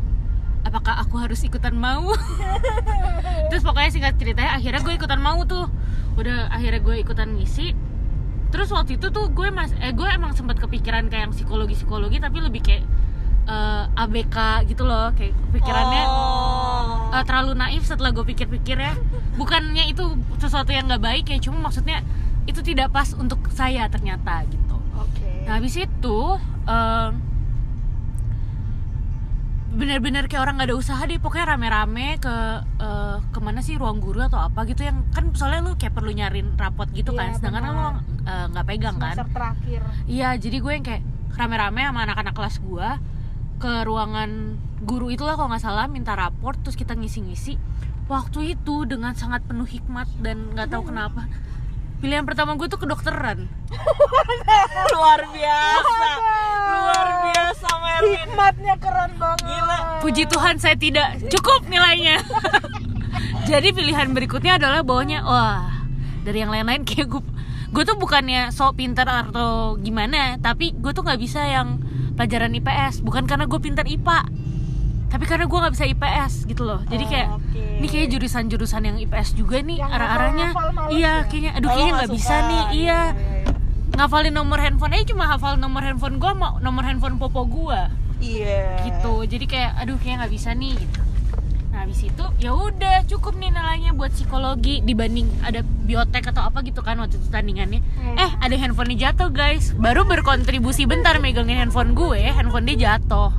apakah 0.61 1.01
aku 1.01 1.17
harus 1.17 1.41
ikutan 1.41 1.73
mau? 1.73 2.11
Terus 3.49 3.61
pokoknya 3.61 3.91
singkat 3.91 4.15
ceritanya 4.15 4.55
akhirnya 4.55 4.81
gue 4.81 4.93
ikutan 4.95 5.19
mau 5.19 5.41
tuh. 5.43 5.67
Udah 6.15 6.49
akhirnya 6.49 6.79
gue 6.79 6.95
ikutan 6.99 7.35
ngisi. 7.35 7.73
Terus 8.51 8.67
waktu 8.69 8.99
itu 8.99 9.07
tuh 9.09 9.31
gue 9.31 9.47
mas 9.49 9.71
eh 9.79 9.91
gue 9.91 10.03
emang 10.05 10.35
sempat 10.35 10.59
kepikiran 10.59 11.07
kayak 11.07 11.29
yang 11.29 11.33
psikologi 11.33 11.71
psikologi 11.73 12.19
tapi 12.19 12.43
lebih 12.43 12.59
kayak 12.59 12.83
eh, 13.47 13.83
ABK 13.95 14.67
gitu 14.67 14.83
loh 14.83 15.15
kayak 15.15 15.31
pikirannya 15.49 16.03
Oh. 16.03 17.15
eh, 17.15 17.23
terlalu 17.23 17.55
naif 17.55 17.87
setelah 17.87 18.11
gue 18.11 18.27
pikir-pikir 18.27 18.75
ya 18.75 18.91
bukannya 19.39 19.87
itu 19.87 20.03
sesuatu 20.37 20.75
yang 20.75 20.91
nggak 20.91 20.99
baik 20.99 21.25
ya 21.31 21.39
cuma 21.39 21.63
maksudnya 21.63 22.03
itu 22.43 22.59
tidak 22.59 22.91
pas 22.91 23.15
untuk 23.15 23.39
saya 23.55 23.87
ternyata 23.87 24.43
gitu. 24.51 24.75
Oke. 24.99 25.47
nah 25.47 25.55
habis 25.55 25.79
itu 25.79 26.17
em, 26.67 27.11
bener-bener 29.71 30.27
kayak 30.27 30.43
orang 30.43 30.59
nggak 30.59 30.67
ada 30.67 30.77
usaha 30.77 30.99
deh 31.07 31.15
pokoknya 31.15 31.55
rame-rame 31.55 32.19
ke 32.19 32.35
eh, 32.83 33.17
ke 33.31 33.39
mana 33.39 33.63
sih 33.63 33.79
ruang 33.79 34.03
guru 34.03 34.19
atau 34.19 34.43
apa 34.43 34.67
gitu 34.67 34.83
yang 34.83 35.07
kan 35.15 35.31
soalnya 35.31 35.63
lu 35.63 35.71
kayak 35.79 35.95
perlu 35.95 36.11
nyariin 36.11 36.59
rapot 36.59 36.91
gitu 36.91 37.15
kan 37.15 37.31
Iya, 37.31 37.39
sedangkan 37.39 37.63
kan 37.63 37.71
lu 37.71 37.87
eh, 38.27 38.45
nggak 38.51 38.65
pegang 38.67 38.97
kan 38.99 39.15
terakhir. 39.31 39.81
Iya, 40.11 40.35
jadi 40.35 40.57
gue 40.59 40.71
yang 40.75 40.85
kayak 40.85 41.03
rame-rame 41.39 41.81
sama 41.87 41.99
anak-anak 42.03 42.33
kelas 42.35 42.55
gue 42.59 42.89
ke 43.61 43.73
ruangan 43.87 44.59
guru 44.83 45.07
itulah 45.13 45.39
kalau 45.39 45.47
nggak 45.55 45.63
salah 45.63 45.87
minta 45.87 46.19
raport 46.19 46.59
terus 46.59 46.75
kita 46.75 46.91
ngisi-ngisi. 46.91 47.55
Waktu 48.11 48.59
itu 48.59 48.83
dengan 48.83 49.15
sangat 49.15 49.47
penuh 49.47 49.63
hikmat 49.63 50.11
dan 50.19 50.51
nggak 50.51 50.67
tahu 50.67 50.91
kenapa 50.91 51.31
pilihan 52.03 52.27
pertama 52.27 52.59
gue 52.59 52.67
tuh 52.67 52.81
kedokteran. 52.81 53.47
luar 54.99 55.21
biasa 55.31 56.50
luar 56.71 57.07
biasa 57.23 57.67
Merlin 57.75 58.11
Hikmatnya 58.17 58.75
keren 58.79 59.11
banget. 59.15 59.45
Gila. 59.45 59.77
Puji 59.99 60.23
Tuhan 60.25 60.55
saya 60.57 60.75
tidak 60.75 61.07
cukup 61.29 61.67
nilainya. 61.67 62.17
jadi 63.49 63.73
pilihan 63.73 64.09
berikutnya 64.13 64.55
adalah 64.55 64.81
bawahnya 64.81 65.25
wah 65.25 65.67
dari 66.21 66.39
yang 66.39 66.53
lain-lain 66.53 66.85
kayak 66.85 67.09
gue 67.09 67.21
gue 67.71 67.83
tuh 67.83 67.95
bukannya 67.95 68.51
sok 68.51 68.79
pintar 68.79 69.07
atau 69.07 69.75
gimana 69.75 70.35
tapi 70.37 70.71
gue 70.71 70.91
tuh 70.91 71.03
nggak 71.03 71.19
bisa 71.19 71.43
yang 71.43 71.79
pelajaran 72.15 72.51
IPS 72.53 73.01
bukan 73.01 73.25
karena 73.25 73.47
gue 73.47 73.59
pintar 73.59 73.87
IPA 73.87 74.27
tapi 75.11 75.27
karena 75.27 75.43
gue 75.43 75.57
nggak 75.59 75.73
bisa 75.75 75.85
IPS 75.87 76.33
gitu 76.47 76.63
loh 76.63 76.79
jadi 76.87 77.03
kayak 77.03 77.27
Oh, 77.31 77.39
oke. 77.39 77.59
ini 77.79 77.87
kayak 77.87 78.07
jurusan-jurusan 78.11 78.81
yang 78.87 78.97
IPS 78.99 79.29
juga 79.35 79.59
nih 79.59 79.79
arah-arahnya 79.79 80.47
iya 80.91 81.23
ya? 81.23 81.27
kayaknya 81.27 81.51
aduh 81.59 81.67
kayaknya 81.67 81.93
nggak 81.95 82.11
bisa 82.15 82.35
nih 82.47 82.63
iya 82.75 83.01
iya. 83.11 83.40
Ngafalin 84.01 84.33
nomor 84.33 84.57
handphone. 84.57 84.97
Aja 84.97 85.13
cuma 85.13 85.29
hafal 85.29 85.61
nomor 85.61 85.85
handphone 85.85 86.17
gue 86.17 86.31
sama 86.33 86.57
nomor 86.57 86.81
handphone 86.81 87.21
popo 87.21 87.45
gue 87.45 87.81
iya. 88.17 88.81
Gitu. 88.89 89.13
Jadi 89.29 89.45
kayak 89.45 89.71
aduh 89.77 89.97
kayak 90.01 90.25
nggak 90.25 90.33
bisa 90.33 90.57
nih. 90.57 90.73
Gitu. 90.73 90.99
Nah 91.71 91.87
habis 91.87 92.01
itu 92.03 92.25
ya 92.41 92.51
udah 92.51 93.05
cukup 93.07 93.37
nih 93.37 93.53
nilainya 93.53 93.91
buat 93.93 94.11
psikologi 94.11 94.81
dibanding 94.81 95.29
ada 95.45 95.61
biotek 95.63 96.29
atau 96.33 96.43
apa 96.49 96.65
gitu 96.65 96.81
kan 96.81 96.97
waktu 96.97 97.21
itu 97.21 97.29
tandingannya. 97.29 97.79
Hmm. 98.01 98.17
eh 98.17 98.31
ada 98.41 98.55
handphonenya 98.57 99.13
jatuh 99.13 99.29
guys. 99.29 99.73
Baru 99.77 100.03
berkontribusi 100.09 100.89
bentar 100.89 101.21
megangin 101.21 101.61
handphone 101.61 101.93
gue 101.93 102.25
handphone 102.33 102.65
dia 102.65 102.97
jatuh. 102.97 103.29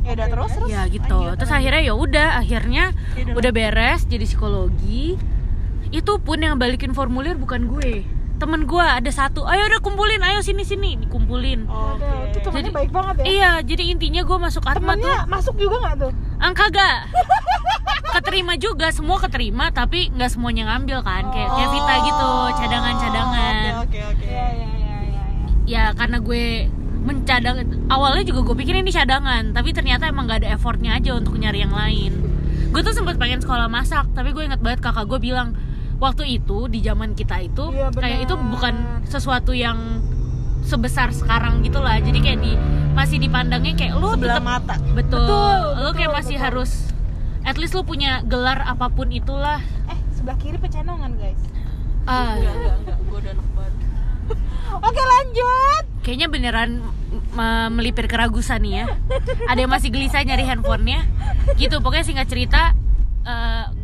Ya? 0.00 0.16
Udah 0.16 0.26
terus 0.32 0.50
terus. 0.56 0.68
Ya 0.72 0.82
gitu. 0.88 1.12
Lanjut. 1.12 1.36
terus 1.38 1.52
akhirnya 1.52 1.82
ya 1.84 1.94
udah 1.94 2.28
akhirnya 2.40 2.84
Ya 3.14 3.30
udah. 3.30 3.34
udah 3.36 3.50
beres 3.52 4.08
jadi 4.08 4.24
psikologi. 4.24 5.20
Itu 5.90 6.22
pun 6.22 6.38
yang 6.42 6.54
balikin 6.58 6.94
formulir 6.94 7.34
bukan 7.34 7.66
gue 7.66 8.19
temen 8.40 8.64
gue 8.64 8.80
ada 8.80 9.10
satu 9.10 9.44
ayo 9.44 9.62
udah 9.66 9.78
kumpulin 9.78 10.18
ayo 10.18 10.40
sini 10.40 10.64
sini 10.64 10.96
dikumpulin 10.98 11.64
Oke. 11.64 12.00
Aduh, 12.00 12.24
itu 12.26 12.38
temennya 12.40 12.64
Jadi- 12.64 12.74
baik 12.74 12.90
banget 12.90 13.14
ya. 13.14 13.24
iya 13.26 13.50
jadi 13.60 13.84
intinya 13.86 14.22
gue 14.22 14.38
masuk 14.40 14.64
atma 14.64 14.96
tuh 14.96 15.04
Temennya 15.04 15.28
masuk 15.28 15.54
juga 15.54 15.76
nggak 15.78 15.96
tuh? 15.98 16.12
angka 16.38 16.64
gak 16.70 16.96
keterima 18.10 18.54
juga 18.56 18.88
semua 18.90 19.16
keterima 19.18 19.68
tapi 19.70 20.08
nggak 20.10 20.30
semuanya 20.30 20.66
ngambil 20.66 20.98
kan 21.00 21.28
kayak 21.28 21.50
kayak 21.50 21.68
Vita 21.70 21.94
gitu 22.02 22.30
cadangan-cadangan 22.56 23.54
Oh, 23.70 23.82
Oke 23.82 24.00
oke 24.00 24.00
Iya 24.00 24.08
oke. 24.08 24.26
iya 24.26 24.46
iya 24.50 24.68
iya. 25.04 25.22
ya 25.64 25.94
karena 25.94 26.18
gue 26.18 26.44
mencadang 27.00 27.56
awalnya 27.86 28.24
juga 28.24 28.40
gue 28.42 28.56
pikir 28.58 28.74
ini 28.74 28.90
cadangan 28.90 29.52
tapi 29.52 29.70
ternyata 29.70 30.04
emang 30.06 30.26
gak 30.26 30.42
ada 30.42 30.52
effortnya 30.52 30.92
aja 30.92 31.14
untuk 31.14 31.36
nyari 31.36 31.60
yang 31.60 31.72
lain 31.72 32.12
gue 32.66 32.80
tuh 32.80 32.92
sempet 32.92 33.16
pengen 33.16 33.38
sekolah 33.38 33.68
masak 33.68 34.08
tapi 34.10 34.30
gue 34.30 34.42
inget 34.42 34.58
banget 34.58 34.80
kakak 34.80 35.04
gue 35.04 35.18
bilang 35.18 35.52
waktu 36.00 36.24
itu 36.34 36.66
di 36.66 36.80
zaman 36.80 37.12
kita 37.12 37.36
itu 37.38 37.68
Iya, 37.70 37.92
kayak 37.92 38.18
itu 38.24 38.34
bukan 38.34 38.74
sesuatu 39.04 39.52
yang 39.52 40.00
sebesar 40.62 41.10
sekarang 41.10 41.60
gitu 41.60 41.78
lah 41.78 41.96
jadi 41.96 42.18
kayak 42.18 42.40
di 42.40 42.52
masih 42.90 43.16
dipandangnya 43.18 43.72
kayak 43.74 43.94
lu 43.94 44.10
Sebelah 44.10 44.36
tetap 44.36 44.44
mata. 44.46 44.74
betul, 44.90 45.20
Betul, 45.20 45.56
lu 45.78 45.90
kayak 45.90 46.08
betul, 46.08 46.18
masih 46.18 46.34
betul. 46.34 46.46
harus 46.46 46.70
at 47.42 47.56
least 47.56 47.72
lu 47.72 47.82
punya 47.82 48.20
gelar 48.22 48.60
apa 48.60 48.88
pun 48.88 49.08
itulah 49.08 49.60
Eh 49.86 49.98
sebelah 50.10 50.36
kiri 50.36 50.56
pecenongan 50.56 51.14
guys. 51.14 51.40
ah 52.02 52.34
Enggak 52.34 52.52
enggak 52.54 52.74
enggak. 52.76 52.96
Gue 53.02 53.18
udah 53.18 53.32
enak 53.32 53.48
banget. 53.50 53.74
Oke 54.86 55.02
lanjut. 55.02 55.82
kayaknya 56.00 56.28
beneran 56.28 56.70
me- 57.30 57.70
melipir 57.70 58.06
keragusan 58.06 58.60
nih 58.60 58.72
ya 58.74 58.84
ada 59.44 59.58
yang 59.58 59.68
masih 59.68 59.88
gelisah 59.88 60.20
nyari 60.20 60.42
handphonenya 60.42 61.04
gitu 61.56 61.76
pokoknya 61.78 62.04
singkat 62.06 62.24
cerita 62.26 62.72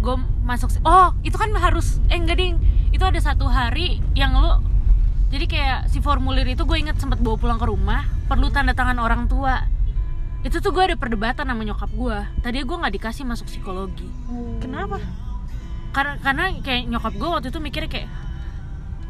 gue 0.07 0.16
masuk 0.47 0.71
oh 0.87 1.11
itu 1.27 1.35
kan 1.35 1.51
harus 1.59 1.99
eh 2.07 2.14
enggak 2.14 2.38
ding. 2.38 2.62
Itu 2.95 3.03
ada 3.03 3.19
satu 3.19 3.51
hari 3.51 3.99
yang 4.14 4.38
lo 4.38 4.62
jadi 5.27 5.51
kayak 5.51 5.79
si 5.90 5.99
formulir 5.99 6.47
itu 6.47 6.62
gue 6.62 6.79
inget 6.79 7.03
sempet 7.03 7.19
bawa 7.19 7.35
pulang 7.35 7.59
ke 7.59 7.66
rumah 7.66 8.07
perlu 8.31 8.47
tanda 8.55 8.71
tangan 8.79 9.03
orang 9.03 9.27
tua. 9.27 9.66
Itu 10.47 10.62
tuh 10.62 10.71
gue 10.71 10.95
ada 10.95 10.97
perdebatan 10.97 11.51
sama 11.51 11.62
nyokap 11.66 11.90
gue 11.90 12.19
tadi 12.47 12.62
gue 12.62 12.77
nggak 12.79 12.95
dikasih 12.95 13.27
masuk 13.27 13.51
psikologi. 13.51 14.07
Kenapa? 14.62 15.03
karena 15.97 16.21
karena 16.21 16.45
kayak 16.61 16.83
nyokap 16.92 17.12
gue 17.16 17.29
waktu 17.33 17.49
itu 17.49 17.59
mikirnya 17.64 17.88
kayak 17.88 18.09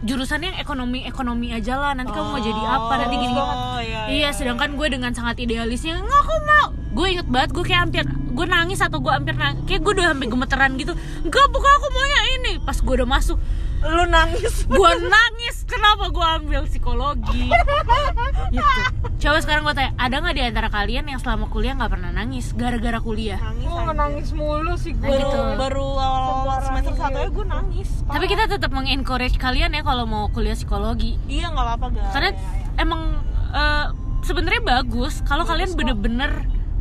jurusannya 0.04 0.60
ekonomi 0.60 1.08
ekonomi 1.08 1.56
aja 1.56 1.80
lah 1.80 1.96
nanti 1.96 2.12
kamu 2.12 2.28
mau 2.36 2.40
jadi 2.42 2.62
apa 2.68 2.94
nanti 3.00 3.16
gini 3.16 3.32
Oh 3.32 3.80
iya. 3.80 4.00
Iya, 4.06 4.28
sedangkan 4.36 4.76
gue 4.76 4.88
dengan 4.92 5.12
sangat 5.16 5.40
idealisnya 5.40 5.96
nggak 6.00 6.20
aku 6.20 6.34
mau. 6.44 6.68
Gue 6.96 7.06
inget 7.16 7.28
banget 7.28 7.50
gue 7.56 7.64
kayak 7.64 7.80
hampir 7.88 8.02
gue 8.08 8.46
nangis 8.46 8.80
atau 8.84 9.00
gue 9.00 9.12
hampir 9.12 9.32
nangis, 9.32 9.64
kayak 9.64 9.80
gue 9.80 9.92
udah 9.96 10.12
hampir 10.12 10.28
gemeteran 10.28 10.76
gitu. 10.76 10.92
Enggak, 11.24 11.46
bukan 11.48 11.70
aku 11.80 11.86
maunya 11.88 12.20
ini. 12.36 12.52
Pas 12.60 12.76
gue 12.76 12.94
udah 13.00 13.08
masuk, 13.08 13.40
lu 13.86 14.04
nangis. 14.10 14.54
gue 14.66 14.90
nangis. 15.06 15.56
Kenapa 15.66 16.10
gue 16.10 16.26
ambil 16.42 16.60
psikologi? 16.66 17.50
gitu. 18.50 18.72
Coba 19.16 19.38
sekarang 19.42 19.62
gue 19.66 19.74
tanya, 19.74 19.92
ada 19.96 20.14
nggak 20.22 20.34
di 20.36 20.42
antara 20.44 20.68
kalian 20.68 21.04
yang 21.08 21.20
selama 21.22 21.48
kuliah 21.50 21.74
nggak 21.74 21.90
pernah 21.90 22.10
nangis 22.14 22.52
gara-gara 22.54 22.98
kuliah? 23.00 23.38
nangis. 23.40 23.66
Gue 23.66 23.80
aja. 23.82 23.94
nangis 23.94 24.28
mulu 24.34 24.74
sih 24.78 24.92
gue. 24.94 25.06
Baru 25.08 25.26
gitu. 25.26 25.40
baru 25.58 25.86
awal 25.98 26.58
semester 26.62 26.94
satu 26.94 27.18
ya 27.18 27.28
gue 27.30 27.46
nangis. 27.46 27.88
Tapi 28.06 28.24
kita 28.30 28.44
tetap 28.46 28.70
mengencourage 28.70 29.36
kalian 29.38 29.74
ya 29.74 29.82
kalau 29.82 30.04
mau 30.04 30.30
kuliah 30.30 30.54
psikologi. 30.54 31.18
Iya 31.26 31.50
nggak 31.50 31.64
apa-apa 31.64 31.86
guys. 31.94 32.12
Karena 32.12 32.30
emang 32.78 33.02
eh, 33.54 33.86
sebenarnya 34.26 34.62
bagus 34.62 35.22
kalau 35.22 35.46
kalian 35.46 35.74
bener-bener 35.78 36.30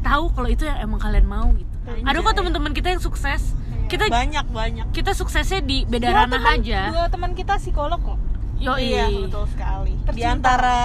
tahu 0.06 0.30
kalau 0.38 0.50
itu 0.50 0.66
yang 0.70 0.78
emang 0.86 1.02
kalian 1.02 1.26
mau 1.26 1.50
gitu. 1.58 1.74
Anjay. 1.86 2.02
Ada 2.06 2.18
kok 2.22 2.34
teman-teman 2.38 2.72
kita 2.74 2.88
yang 2.98 3.02
sukses. 3.02 3.54
Kita 3.86 4.06
banyak 4.08 4.46
banyak. 4.48 4.86
kita 4.92 5.12
suksesnya 5.12 5.62
di 5.62 5.84
beda 5.84 6.08
Dua 6.08 6.18
ranah 6.24 6.36
teman, 6.36 6.58
aja. 6.58 6.82
dua 6.90 7.06
teman 7.08 7.32
kita 7.32 7.54
psikolog 7.56 8.00
kok. 8.00 8.18
Yo 8.56 8.74
Iya 8.74 9.06
betul 9.10 9.46
sekali. 9.48 9.94
Di 9.94 10.04
Tercinta. 10.06 10.32
antara 10.32 10.78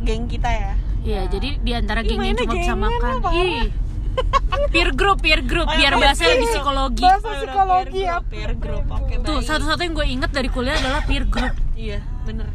geng 0.00 0.24
kita 0.26 0.48
ya. 0.48 0.72
Iya, 1.02 1.20
jadi 1.28 1.48
di 1.58 1.72
antara 1.72 2.00
geng 2.00 2.18
yang 2.18 2.38
cuma 2.38 2.54
bisa 2.54 2.74
makan. 2.74 3.14
Ih. 3.32 3.68
Peer 4.68 4.92
group, 4.92 5.18
peer 5.18 5.40
group, 5.40 5.64
Oh, 5.64 5.72
biar 5.72 5.92
iya, 5.92 5.98
bahasa 5.98 6.22
di 6.22 6.36
group. 6.38 6.52
psikologi. 6.52 7.02
Bahasa 7.02 7.28
psikologi 7.34 7.90
peer 7.90 8.04
ya. 8.04 8.12
group, 8.12 8.24
peer 8.30 8.52
group. 8.54 8.84
Oke, 8.86 9.14
Tuh, 9.18 9.38
baik. 9.38 9.46
satu-satu 9.46 9.80
yang 9.80 9.94
gue 9.94 10.06
inget 10.06 10.30
dari 10.30 10.48
kuliah 10.48 10.76
adalah 10.76 11.00
peer 11.02 11.24
group. 11.24 11.52
Iya, 11.74 11.98
bener. 12.22 12.46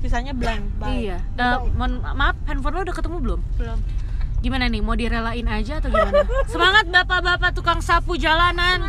Sisanya 0.00 0.32
blank. 0.32 0.62
Baik. 0.78 0.94
Iya. 1.02 1.18
Eh, 1.18 1.56
mohon 1.72 1.92
maaf, 2.00 2.36
handphone 2.44 2.74
lo 2.74 2.80
udah 2.82 2.94
ketemu 2.94 3.16
belum? 3.20 3.40
Belum. 3.54 3.78
Gimana 4.44 4.68
nih, 4.68 4.84
mau 4.84 4.92
direlain 4.92 5.48
aja 5.48 5.80
atau 5.80 5.88
gimana? 5.88 6.20
Semangat 6.52 6.84
bapak-bapak 6.92 7.56
tukang 7.56 7.80
sapu 7.80 8.12
jalanan. 8.20 8.84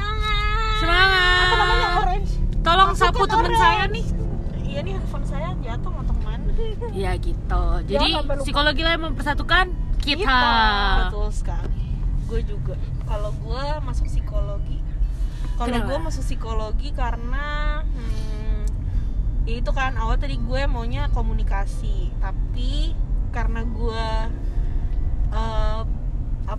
Semangat. 0.83 1.47
Apa 1.47 1.55
namanya 1.55 1.87
orange? 2.03 2.31
Tolong 2.59 2.91
Masukkan 2.91 3.15
sapu 3.15 3.23
temen 3.23 3.47
orange. 3.47 3.63
saya 3.63 3.83
nih. 3.87 4.05
Iya 4.67 4.79
nih 4.83 4.93
handphone 4.99 5.23
saya 5.23 5.49
jatuh 5.63 5.91
atau 5.95 6.11
ke 6.11 6.23
mana? 6.27 6.51
Ya 6.91 7.11
gitu. 7.15 7.63
Jadi 7.87 8.07
lupa. 8.19 8.43
psikologi 8.43 8.81
lah 8.83 8.91
yang 8.99 9.03
mempersatukan 9.07 9.65
kita. 10.03 10.43
Betul 11.07 11.27
sekali. 11.31 11.87
Gue 12.27 12.39
juga. 12.43 12.75
Kalau 13.07 13.31
gue 13.39 13.63
masuk 13.87 14.05
psikologi, 14.11 14.83
kalau 15.55 15.77
gue 15.87 15.97
masuk 16.03 16.23
psikologi 16.27 16.91
karena 16.91 17.79
hmm, 17.79 18.59
ya 19.47 19.63
itu 19.63 19.71
kan 19.71 19.95
awal 19.95 20.19
tadi 20.19 20.35
gue 20.35 20.61
maunya 20.67 21.07
komunikasi, 21.15 22.11
tapi 22.19 22.91
karena 23.31 23.63
gue 23.63 24.07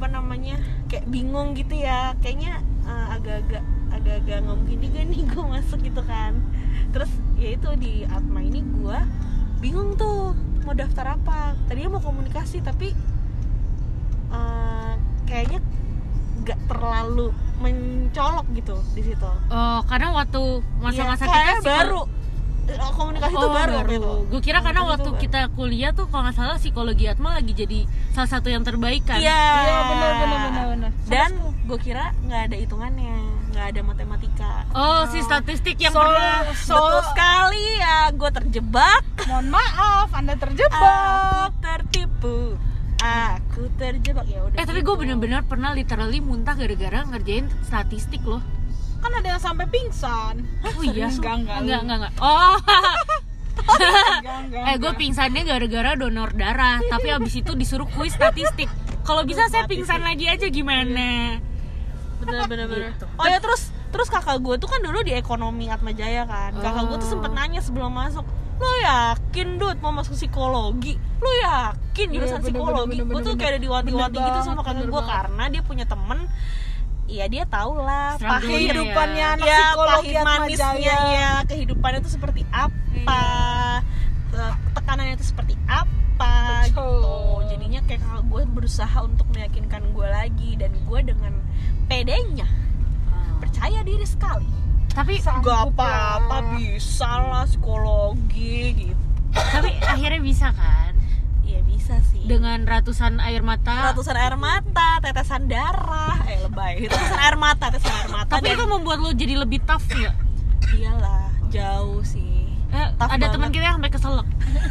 namanya 0.06 0.56
kayak 0.86 1.06
bingung 1.08 1.52
gitu 1.52 1.76
ya. 1.76 2.14
Kayaknya 2.20 2.60
eh, 2.84 3.06
agak-agak 3.16 3.64
agak-agak 3.92 4.36
nggak 4.42 4.56
mungkin 4.56 4.78
juga 4.82 5.00
nih 5.02 5.20
gue 5.24 5.44
masuk 5.46 5.78
gitu 5.82 6.02
kan. 6.04 6.32
Terus 6.92 7.10
ya 7.36 7.48
itu 7.52 7.70
di 7.76 7.92
Atma 8.06 8.40
ini 8.40 8.60
gue 8.62 8.98
bingung 9.60 9.96
tuh 9.96 10.32
mau 10.64 10.74
daftar 10.74 11.16
apa. 11.16 11.54
Tadinya 11.66 11.96
mau 11.96 12.02
komunikasi 12.04 12.60
tapi 12.60 12.92
eh, 14.30 14.92
kayaknya 15.24 15.60
nggak 16.42 16.58
terlalu 16.68 17.32
mencolok 17.56 18.46
gitu 18.52 18.76
di 18.92 19.02
situ. 19.02 19.30
Oh, 19.48 19.80
karena 19.84 20.12
waktu 20.12 20.42
masa-masa 20.78 21.24
Iya, 21.24 21.32
kita 21.32 21.40
psikolo- 21.56 21.64
baru 21.64 22.00
Eh, 22.66 22.92
komunikasi 22.92 23.30
itu 23.30 23.38
Oh, 23.40 23.48
baru, 23.48 23.76
gitu 23.84 24.12
Gue 24.26 24.40
kira 24.40 24.58
karena 24.58 24.80
Komunikasi 24.80 24.92
waktu 24.92 25.10
baru. 25.10 25.22
kita 25.22 25.40
kuliah 25.52 25.90
tuh 25.90 26.06
kalau 26.06 26.22
nggak 26.24 26.34
salah 26.34 26.56
psikologi 26.56 27.06
Atma 27.06 27.28
lagi 27.32 27.52
jadi 27.52 27.80
salah 28.10 28.26
satu 28.28 28.48
yang 28.48 28.60
terbaik 28.60 29.02
kan. 29.02 29.16
Iya. 29.16 29.30
Iya 29.32 29.78
benar 29.86 30.12
benar 30.12 30.38
benar 30.42 30.64
benar. 30.68 30.90
Dan 31.06 31.30
gue 31.62 31.78
kira 31.78 32.04
nggak 32.20 32.42
ada 32.44 32.56
hitungannya, 32.56 33.16
nggak 33.48 33.66
ada 33.68 33.80
matematika. 33.82 34.52
Oh, 34.72 35.06
si 35.06 35.18
statistik 35.20 35.78
yang 35.78 35.90
So- 35.90 36.00
pernah 36.00 36.34
so- 36.52 36.74
Betul 36.74 36.98
sekali 37.08 37.64
ya, 37.76 37.98
gue 38.10 38.30
terjebak. 38.32 39.02
Mohon 39.24 39.46
maaf, 39.52 40.08
Anda 40.10 40.32
Aku 40.32 40.42
terjebak. 40.42 41.50
tertipu. 41.56 42.58
Aku 42.98 43.68
terjebak 43.76 44.24
ya 44.24 44.40
udah. 44.42 44.56
Eh 44.56 44.64
tapi 44.64 44.80
gue 44.80 44.88
gitu. 44.88 44.98
bener-bener 44.98 45.42
pernah 45.42 45.70
literally 45.70 46.18
muntah 46.18 46.52
gara-gara 46.52 47.04
ngerjain 47.04 47.46
statistik 47.62 48.22
loh. 48.22 48.40
Kan 49.06 49.14
ada 49.14 49.28
yang 49.28 49.38
sampai 49.38 49.70
pingsan. 49.70 50.34
Oh 50.66 50.82
iya, 50.82 51.06
Enggak, 51.06 51.34
enggak. 51.38 51.58
enggak, 51.62 51.80
enggak, 51.80 51.96
enggak. 51.96 52.12
Oh, 52.18 52.58
Enggak, 53.56 54.36
enggak. 54.42 54.62
eh 54.66 54.76
gue 54.76 54.92
pingsannya 54.96 55.42
gara-gara 55.42 55.90
donor 55.94 56.30
darah, 56.32 56.82
tapi 56.84 57.08
abis 57.08 57.34
itu 57.36 57.54
disuruh 57.54 57.86
kuis 57.88 58.10
statistik. 58.12 58.66
Kalau 59.02 59.22
bisa 59.22 59.46
saya 59.46 59.62
pingsan 59.64 60.02
lagi 60.02 60.26
aja 60.26 60.46
gimana? 60.48 61.38
bener 62.16 62.50
bener 62.50 62.66
bener. 62.66 62.90
Gitu. 62.90 63.06
Oh 63.14 63.26
ya 63.26 63.38
terus 63.38 63.70
terus 63.88 64.08
kakak 64.08 64.42
gue 64.42 64.58
tuh 64.58 64.66
kan 64.66 64.82
dulu 64.82 64.98
di 65.00 65.14
ekonomi 65.14 65.70
Atma 65.70 65.94
Jaya 65.94 66.26
kan. 66.26 66.58
Kakak 66.58 66.82
gue 66.84 66.98
tuh 66.98 67.06
Oh. 67.06 67.12
sempet 67.14 67.30
nanya 67.30 67.62
sebelum 67.62 67.94
masuk. 67.94 68.26
Lo 68.56 68.72
yakin 68.82 69.48
Dut 69.56 69.78
mau 69.78 69.94
masuk 69.94 70.18
psikologi? 70.18 70.98
Lo 71.20 71.30
yakin 71.30 72.08
Iya, 72.08 72.14
jurusan 72.18 72.40
bener, 72.40 72.46
psikologi? 72.50 72.98
Gue 72.98 73.20
tuh 73.22 73.34
kayak 73.36 73.50
ada 73.54 73.60
diwati-wati 73.62 74.16
Bener 74.16 74.26
gitu 74.26 74.40
sama 74.42 74.60
kakak 74.60 74.82
gue 74.84 75.02
karena 75.04 75.44
dia 75.46 75.62
punya 75.62 75.84
temen 75.86 76.26
Iya 77.06 77.24
dia 77.26 77.44
tau 77.44 77.78
lah 77.78 78.14
Struggle-nya 78.14 78.42
pahit 78.42 78.50
ya. 78.50 78.58
Kehidupannya 78.66 79.26
anak 79.32 79.46
ya 79.46 79.58
psikologi 79.64 80.12
manisnya 80.18 80.96
ya 81.08 81.32
kehidupannya 81.44 82.00
tuh 82.00 82.12
seperti 82.12 82.42
apa 82.48 82.74
Iya. 82.92 83.84
Te- 84.28 84.58
tekanannya 84.74 85.14
itu 85.14 85.26
seperti 85.26 85.54
apa 85.64 86.34
Betul. 86.64 86.74
gitu 86.98 87.14
jadinya 87.46 87.80
kayak 87.82 88.00
kakak 88.00 88.24
gue 88.26 88.42
berusaha 88.48 88.98
untuk 89.00 89.26
meyakinkan 89.30 89.82
gue 89.88 90.08
lagi 90.08 90.50
dan 90.56 90.72
gue 90.74 91.00
dengan 91.00 91.32
pedenya 91.84 92.48
percaya 93.38 93.80
diri 93.80 94.02
sekali 94.02 94.48
Tapi 94.88 95.20
Sanggup 95.20 95.44
gak 95.44 95.78
lah. 95.78 96.18
apa-apa 96.18 96.36
bisa 96.54 97.06
lah 97.06 97.44
psikologi 97.44 98.58
gitu 98.82 99.02
tapi 99.30 99.70
akhirnya 99.78 100.18
bisa 100.18 100.48
kan 100.50 100.85
iya 101.56 101.64
bisa 101.64 101.96
sih 102.04 102.20
dengan 102.22 102.62
ratusan 102.62 103.16
air 103.18 103.40
mata. 103.40 103.88
ratusan 103.88 104.12
air 104.14 104.36
mata 104.36 105.00
tetesan 105.00 105.46
darah 105.46 106.20
eh 106.24 106.36
lebay 106.38 106.84
tetesan 106.84 107.16
air 107.18 107.36
mata 107.36 107.66
tetesan 107.68 107.94
air 107.96 108.10
mata 108.10 108.32
Tapi 108.34 108.44
dan 108.46 108.54
itu 108.54 108.64
membuat 108.66 108.98
lo 108.98 109.10
jadi 109.10 109.34
lebih 109.38 109.60
tough 109.62 109.84
nggak? 109.86 110.14
iyalah 110.72 111.24
jauh 111.48 112.02
sih 112.02 112.24
Eh, 112.68 112.88
Tough 112.92 113.08
ada 113.08 113.30
teman 113.30 113.48
kita 113.48 113.62
yang 113.64 113.76
sampai 113.78 113.88
keselak 113.90 114.26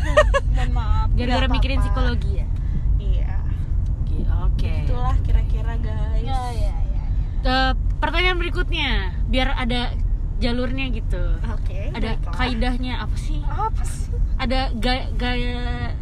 Mohon 0.53 0.69
maaf. 0.71 1.07
gara-gara 1.11 1.35
Nggak 1.41 1.53
mikirin 1.53 1.79
psikologi 1.79 2.31
ya. 2.35 2.45
iya 2.99 3.33
Oke. 4.43 4.73
itulah 4.83 5.15
kira-kira 5.19 5.73
guys 5.77 6.21
Ya 6.21 6.39
ya 6.53 6.75
ya. 6.75 7.03
Eh, 7.41 7.71
pertanyaan 7.97 8.35
berikutnya, 8.35 8.91
biar 9.25 9.53
ada 9.53 9.95
jalurnya 10.35 10.91
gitu. 10.91 11.23
oke 11.41 11.79
Ada 11.93 12.19
baiklah. 12.19 12.33
kaidahnya 12.35 12.93
apa 12.99 13.15
sih? 13.15 13.39
Apa 13.41 13.81
sih? 13.81 14.11
Ada 14.35 14.59
ga- 14.75 15.09
gaya 15.15 15.95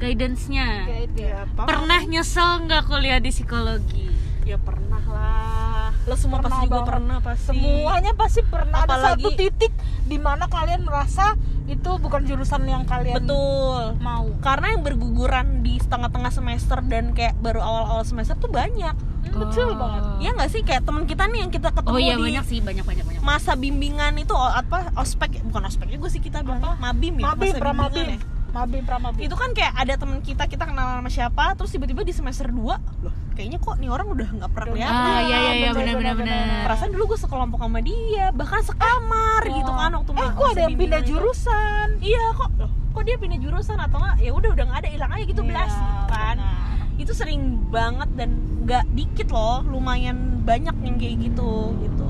guidance-nya. 0.00 0.66
Dia. 1.10 1.22
ya, 1.22 1.36
apa? 1.44 1.62
Pernah 1.64 2.00
nyesel 2.02 2.64
nggak 2.64 2.82
kuliah 2.84 3.18
di 3.18 3.30
psikologi? 3.30 4.08
ya 4.42 4.56
pernah 4.56 4.98
lah 5.06 5.94
lo 6.02 6.16
semua 6.16 6.40
Pernah 6.40 6.50
pasti 6.50 6.64
juga 6.66 6.74
banget. 6.74 6.90
pernah 6.90 7.18
pasti 7.20 7.46
Semuanya 7.46 8.12
pasti 8.14 8.40
pernah 8.42 8.78
ada 8.78 8.88
Apalagi- 8.88 9.22
satu 9.22 9.28
titik 9.32 9.72
di 10.02 10.18
mana 10.18 10.44
kalian 10.48 10.82
merasa 10.82 11.38
itu 11.68 11.90
bukan 11.94 12.20
jurusan 12.24 12.64
yang 12.64 12.82
kalian 12.82 13.14
betul 13.20 13.94
mau. 13.98 14.26
karena 14.40 14.74
yang 14.74 14.82
berguguran 14.82 15.60
di 15.60 15.78
setengah-tengah 15.78 16.32
semester 16.32 16.82
dan 16.82 17.14
kayak 17.14 17.38
baru 17.38 17.60
awal-awal 17.60 18.02
semester 18.02 18.34
tuh 18.34 18.50
banyak 18.50 18.96
Betul 19.22 19.76
banget. 19.76 20.02
Iya 20.18 20.30
nggak 20.32 20.50
sih 20.50 20.60
kayak 20.64 20.82
teman 20.82 21.04
kita 21.04 21.22
nih 21.24 21.38
yang 21.40 21.52
kita 21.52 21.70
ketemu 21.70 21.94
Oh 21.94 22.00
iya 22.00 22.14
di 22.16 22.22
banyak 22.24 22.44
sih, 22.44 22.58
banyak 22.58 22.82
banyak 22.82 23.04
banyak. 23.04 23.22
masa 23.22 23.54
bimbingan 23.54 24.18
itu 24.18 24.34
apa 24.34 24.90
ospek 24.96 25.38
bukan 25.44 25.62
ospek 25.64 25.86
juga 25.88 26.08
sih 26.08 26.18
kita 26.18 26.42
bilangnya 26.42 26.74
mabim 26.74 27.14
ya 27.14 27.24
Mabim, 27.28 27.46
masa 27.46 27.60
pramabim. 27.60 27.94
bimbingan 28.02 28.18
ya. 28.18 28.39
Mabim, 28.50 28.82
pramabim. 28.82 29.20
itu 29.20 29.32
kan 29.32 29.50
kayak 29.50 29.72
ada 29.74 29.94
teman 29.94 30.18
kita 30.18 30.44
kita 30.44 30.64
kenal 30.64 30.98
sama 30.98 31.06
siapa 31.06 31.54
terus 31.54 31.70
tiba-tiba 31.70 32.02
di 32.02 32.10
semester 32.10 32.46
2 32.46 32.58
loh. 33.00 33.14
kayaknya 33.32 33.56
kok 33.56 33.76
nih 33.76 33.86
orang 33.86 34.06
udah 34.06 34.28
nggak 34.32 34.50
pernah 34.50 34.72
lihat 34.74 34.90
Ah 34.90 35.18
iya 35.20 35.38
iya 35.38 35.52
iya 35.56 35.70
benar 35.70 35.94
benar 35.94 36.14
benar. 36.14 36.62
perasaan 36.64 36.90
dulu 36.90 37.04
gue 37.06 37.18
sekelompok 37.18 37.58
sama 37.58 37.80
dia 37.80 38.26
bahkan 38.30 38.60
sekamar 38.60 39.42
gitu 39.46 39.70
kan 39.70 39.90
waktu 39.92 40.10
eh 40.12 40.30
kok 40.30 40.46
ada 40.46 40.60
yang 40.60 40.68
pindah 40.68 40.68
bimbingan 40.68 41.00
itu. 41.00 41.10
jurusan? 41.10 41.86
Iya 42.00 42.24
kok 42.32 42.50
loh, 42.56 42.70
kok 42.90 43.02
dia 43.02 43.16
pindah 43.16 43.38
jurusan 43.38 43.78
atau 43.78 43.96
enggak 43.96 44.16
ya 44.18 44.30
udah 44.30 44.50
udah 44.50 44.64
nggak 44.66 44.80
ada 44.80 44.90
hilang 44.90 45.10
aja 45.10 45.24
gitu 45.24 45.40
Iya, 45.40 45.48
belas 45.48 45.72
gitu 45.72 46.04
kan. 46.06 46.36
Benar. 46.36 46.98
itu 46.98 47.12
sering 47.14 47.40
banget 47.66 48.10
dan 48.12 48.30
nggak 48.60 48.84
dikit 48.90 49.28
loh 49.30 49.64
lumayan 49.64 50.16
banyak 50.42 50.76
yang 50.76 50.96
kayak 50.96 51.16
gitu 51.22 51.50
gitu. 51.78 52.08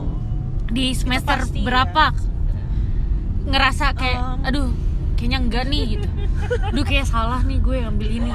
Di 0.68 0.87
semester 0.92 1.37
pasti, 1.38 1.61
ya. 1.61 1.66
berapa? 1.66 2.05
Ngerasa 3.42 3.87
kayak 3.92 4.18
Um, 4.20 4.38
aduh 4.42 4.68
kayaknya 5.20 5.38
enggak 5.44 5.64
nih 5.68 5.83
gitu. 6.00 6.09
Duh 6.72 6.85
kayak 6.88 7.04
salah 7.04 7.44
nih 7.44 7.61
gue 7.61 7.76
ambil 7.85 8.09
ini. 8.09 8.33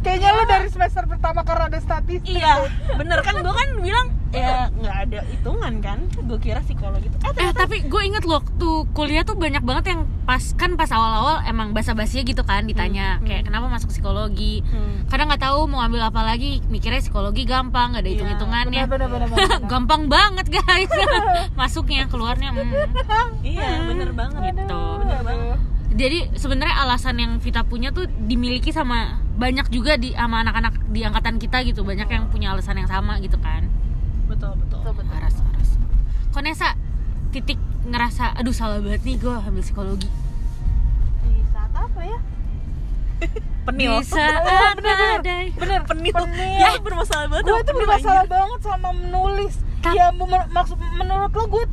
kayaknya 0.00 0.30
lu 0.32 0.42
dari 0.46 0.68
semester 0.70 1.04
pertama 1.04 1.42
karena 1.42 1.68
ada 1.68 1.80
statistik 1.82 2.38
iya 2.38 2.62
bener 2.94 3.20
kan 3.20 3.36
gue 3.42 3.52
kan 3.52 3.68
bilang 3.82 4.06
ya 4.34 4.66
nggak 4.68 4.96
ada 5.04 5.18
hitungan 5.24 5.74
kan 5.78 5.98
gue 6.10 6.38
kira 6.38 6.60
psikologi 6.60 7.06
itu 7.06 7.16
eh 7.22 7.32
Eh 7.38 7.50
tapi 7.50 7.76
gue 7.82 8.02
inget 8.02 8.22
loh 8.22 8.34
waktu 8.34 8.68
kuliah 8.90 9.22
tuh 9.22 9.34
banyak 9.34 9.60
banget 9.60 9.84
yang 9.88 10.00
pas 10.22 10.42
kan 10.52 10.74
pas 10.74 10.88
awal-awal 10.88 11.44
emang 11.44 11.70
basa-basinya 11.70 12.22
gitu 12.22 12.42
kan 12.42 12.64
ditanya 12.64 13.06
Hmm, 13.14 13.24
kayak 13.24 13.42
kenapa 13.44 13.68
masuk 13.68 13.88
psikologi. 13.88 14.64
Hmm. 14.64 15.04
Kadang 15.06 15.28
nggak 15.28 15.42
tahu 15.42 15.60
mau 15.66 15.80
ambil 15.80 16.00
apa 16.02 16.24
lagi, 16.24 16.64
mikirnya 16.66 16.98
psikologi 16.98 17.44
gampang, 17.44 17.92
nggak 17.92 18.00
ada 18.00 18.06
Iya, 18.06 18.14
hitung-hitungannya. 18.14 18.82
benar 18.84 19.08
benar 19.08 19.28
benar 19.28 19.28
benar. 19.30 19.60
gampang 19.72 20.02
banget 20.06 20.46
guys 20.50 20.90
masuknya 21.60 22.08
keluarnya 22.08 22.50
hmm. 22.50 22.72
iya 23.42 23.84
bener 23.84 24.10
banget 24.10 24.40
Gitu. 24.56 24.80
bener 24.98 25.20
banget 25.22 25.58
jadi 25.94 26.18
sebenarnya 26.34 26.74
alasan 26.80 27.16
yang 27.16 27.32
Vita 27.38 27.62
punya 27.62 27.94
tuh 27.94 28.08
dimiliki 28.08 28.72
sama 28.72 29.14
banyak 29.34 29.70
juga 29.70 29.94
di 29.94 30.10
sama 30.10 30.42
anak-anak 30.42 30.90
di 30.90 31.02
angkatan 31.02 31.38
kita 31.38 31.62
gitu 31.62 31.82
banyak 31.82 32.06
yang 32.06 32.26
punya 32.28 32.50
alasan 32.50 32.74
yang 32.76 32.86
sama 32.86 33.18
gitu 33.18 33.38
kan 33.38 33.66
betul 34.34 34.52
betul. 34.82 35.06
Waras 35.06 35.36
waras 35.40 35.70
Konesa 36.30 36.74
titik 37.30 37.56
ngerasa 37.84 38.34
aduh 38.34 38.50
salah 38.50 38.78
banget 38.78 39.02
nih 39.02 39.16
gue 39.16 39.30
ambil 39.30 39.60
psikologi. 39.60 40.08
Di 41.22 41.42
saat 41.48 41.70
apa 41.70 42.00
ya? 42.00 42.18
Penil. 43.66 43.92
Di 43.96 44.06
saat 44.10 44.40
Oh, 44.40 44.70
bener, 44.74 44.94
bener. 45.16 45.44
bener 45.54 45.80
penil, 45.84 46.12
Penil. 46.12 46.58
ya 46.58 46.76
bermasalah 46.78 47.26
banget 47.28 47.44
gue 47.44 47.58
penil, 47.62 47.78
bermasalah 47.80 48.24
banget 48.26 48.60
sama 48.60 48.88
menulis. 48.92 49.54
Tapi- 49.80 49.94
ya 49.94 50.06
maksud 50.48 50.76
menurut 50.94 51.30
lo 51.30 51.44
gue 51.46 51.64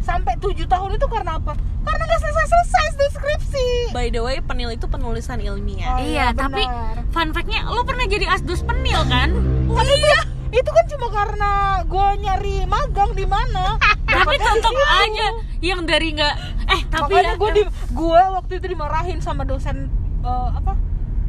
sampai 0.00 0.34
tujuh 0.38 0.64
tahun 0.64 0.90
itu 0.94 1.06
karena 1.06 1.36
apa? 1.36 1.52
Karena 1.78 2.02
gak 2.02 2.20
selesai 2.20 2.46
selesai 2.46 2.84
deskripsi. 2.98 3.66
By 3.90 4.08
the 4.08 4.20
way 4.20 4.40
penil 4.40 4.68
itu 4.68 4.84
penulisan 4.84 5.38
ilmiah. 5.38 5.88
Oh, 5.90 6.00
iya 6.00 6.08
iya, 6.22 6.26
tapi 6.30 6.60
benar. 6.60 7.04
fun 7.08 7.28
factnya 7.30 7.64
lo 7.64 7.80
pernah 7.82 8.04
jadi 8.04 8.26
asdos 8.26 8.60
penil 8.62 9.00
kan? 9.06 9.32
Tapi 9.68 9.94
iya 9.94 10.20
itu 10.50 10.64
kan 10.66 10.84
cuma 10.86 11.06
karena 11.08 11.50
gue 11.82 12.06
nyari 12.18 12.56
magang 12.64 13.12
di 13.12 13.24
mana 13.24 13.76
tapi 14.08 14.34
tetap 14.34 14.72
aja 14.72 15.26
yang 15.60 15.84
dari 15.84 16.08
nggak 16.12 16.34
eh 16.68 16.82
tapi 16.86 17.12
makanya 17.12 17.28
ya- 17.28 17.36
gue 17.36 17.50
di 17.52 17.62
gue 17.90 18.20
waktu 18.30 18.52
itu 18.56 18.66
dimarahin 18.68 19.18
sama 19.18 19.42
dosen 19.42 19.92
eh, 20.20 20.48
apa 20.50 20.72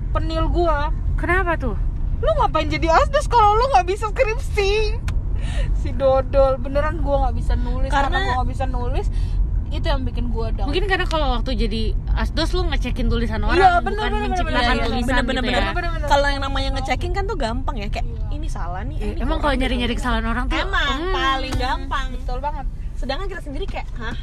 penil 0.10 0.48
gue 0.48 0.78
kenapa 1.16 1.56
tuh 1.56 1.76
lu 2.20 2.32
ngapain 2.38 2.68
jadi 2.68 2.88
asdos 2.94 3.26
kalau 3.26 3.54
lu 3.54 3.66
nggak 3.70 3.88
bisa 3.88 4.08
skripsi 4.08 4.72
si 5.74 5.90
dodol 5.92 6.56
beneran 6.58 7.00
gue 7.00 7.16
nggak 7.18 7.36
bisa 7.36 7.54
nulis 7.56 7.88
karena, 7.88 8.08
Karena- 8.10 8.20
gue 8.22 8.34
nggak 8.36 8.50
bisa 8.50 8.66
nulis 8.66 9.08
itu 9.70 9.86
yang 9.86 10.02
bikin 10.02 10.34
gue 10.34 10.48
down 10.52 10.66
Mungkin 10.66 10.90
karena 10.90 11.06
kalau 11.06 11.30
waktu 11.32 11.54
jadi 11.56 11.82
asdos 12.16 12.52
lu 12.52 12.66
ngecekin 12.66 13.06
tulisan 13.06 13.38
orang 13.40 13.54
Iya, 13.56 13.70
bener, 13.80 14.02
bukan 14.02 14.10
bener, 14.10 14.22
menciptakan 14.26 14.50
bener, 14.50 14.74
bener, 14.74 14.88
tulisan 14.90 15.06
bener, 15.06 15.22
gitu 15.22 15.30
bener, 15.30 15.44
ya. 15.46 15.54
bener. 15.54 15.74
Bener-bener. 15.78 16.08
kalau 16.10 16.28
yang 16.28 16.42
namanya 16.42 16.70
ngechecking 16.74 17.14
kan 17.14 17.24
tuh 17.24 17.38
gampang 17.38 17.76
ya 17.78 17.88
kayak 17.88 18.02
Iya. 18.02 18.19
Ini 18.50 18.58
salah 18.58 18.82
nih 18.82 18.98
eh, 18.98 19.14
ini 19.14 19.22
Emang 19.22 19.38
kalau 19.38 19.54
nyari-nyari 19.54 19.94
gitu. 19.94 20.02
kesalahan 20.02 20.26
orang 20.26 20.46
tuh 20.50 20.58
emang 20.58 20.98
hmm. 21.06 21.14
paling 21.14 21.54
gampang. 21.54 22.08
Betul 22.18 22.40
banget. 22.42 22.66
Sedangkan 22.98 23.26
kita 23.30 23.42
sendiri 23.46 23.66
kayak 23.70 23.86
hah? 24.02 24.18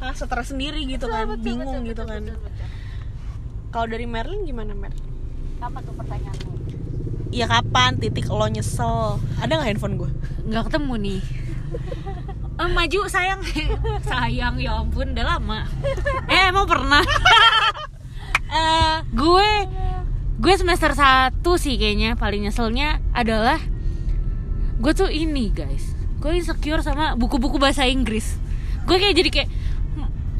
Hah? 0.00 0.12
Stres 0.16 0.48
sendiri 0.48 0.80
gitu 0.88 1.04
kan 1.12 1.28
Betul, 1.28 1.36
betul, 1.36 1.44
bingung 1.44 1.76
betul, 1.84 1.90
gitu 1.92 2.02
betul, 2.08 2.16
kan. 2.16 2.20
betul, 2.24 2.40
betul. 2.40 2.66
kalau 3.68 3.86
dari 3.92 4.06
Merlin 4.08 4.42
gimana 4.48 4.72
Mer? 4.72 4.96
Apa 5.60 5.78
tuh 5.84 5.92
pertanyaanmu 5.92 6.52
ya 7.30 7.46
kapan? 7.46 8.00
Titik 8.00 8.26
lo 8.32 8.48
nyesel. 8.48 9.20
Ada 9.44 9.52
nggak 9.60 9.68
handphone 9.76 9.96
gue 10.00 10.10
nggak 10.48 10.64
ketemu 10.72 10.94
nih. 10.96 11.20
Eh, 12.60 12.68
maju 12.76 13.08
sayang. 13.08 13.40
Sayang 14.12 14.60
ya 14.60 14.84
ampun 14.84 15.16
udah 15.16 15.24
lama. 15.24 15.64
Eh 16.28 16.52
emang 16.52 16.68
pernah? 16.68 17.00
Eh, 18.52 18.96
gue 19.16 19.50
gue 20.40 20.54
semester 20.56 20.96
1 20.96 21.36
sih 21.60 21.76
kayaknya 21.76 22.16
paling 22.16 22.48
nyeselnya 22.48 23.04
adalah 23.12 23.60
gue 24.80 24.92
tuh 24.96 25.12
ini 25.12 25.52
guys. 25.52 25.92
Gue 26.16 26.40
insecure 26.40 26.80
sama 26.80 27.12
buku-buku 27.12 27.60
bahasa 27.60 27.84
Inggris. 27.84 28.40
Gue 28.88 28.96
kayak 28.96 29.16
jadi 29.20 29.30
kayak 29.30 29.48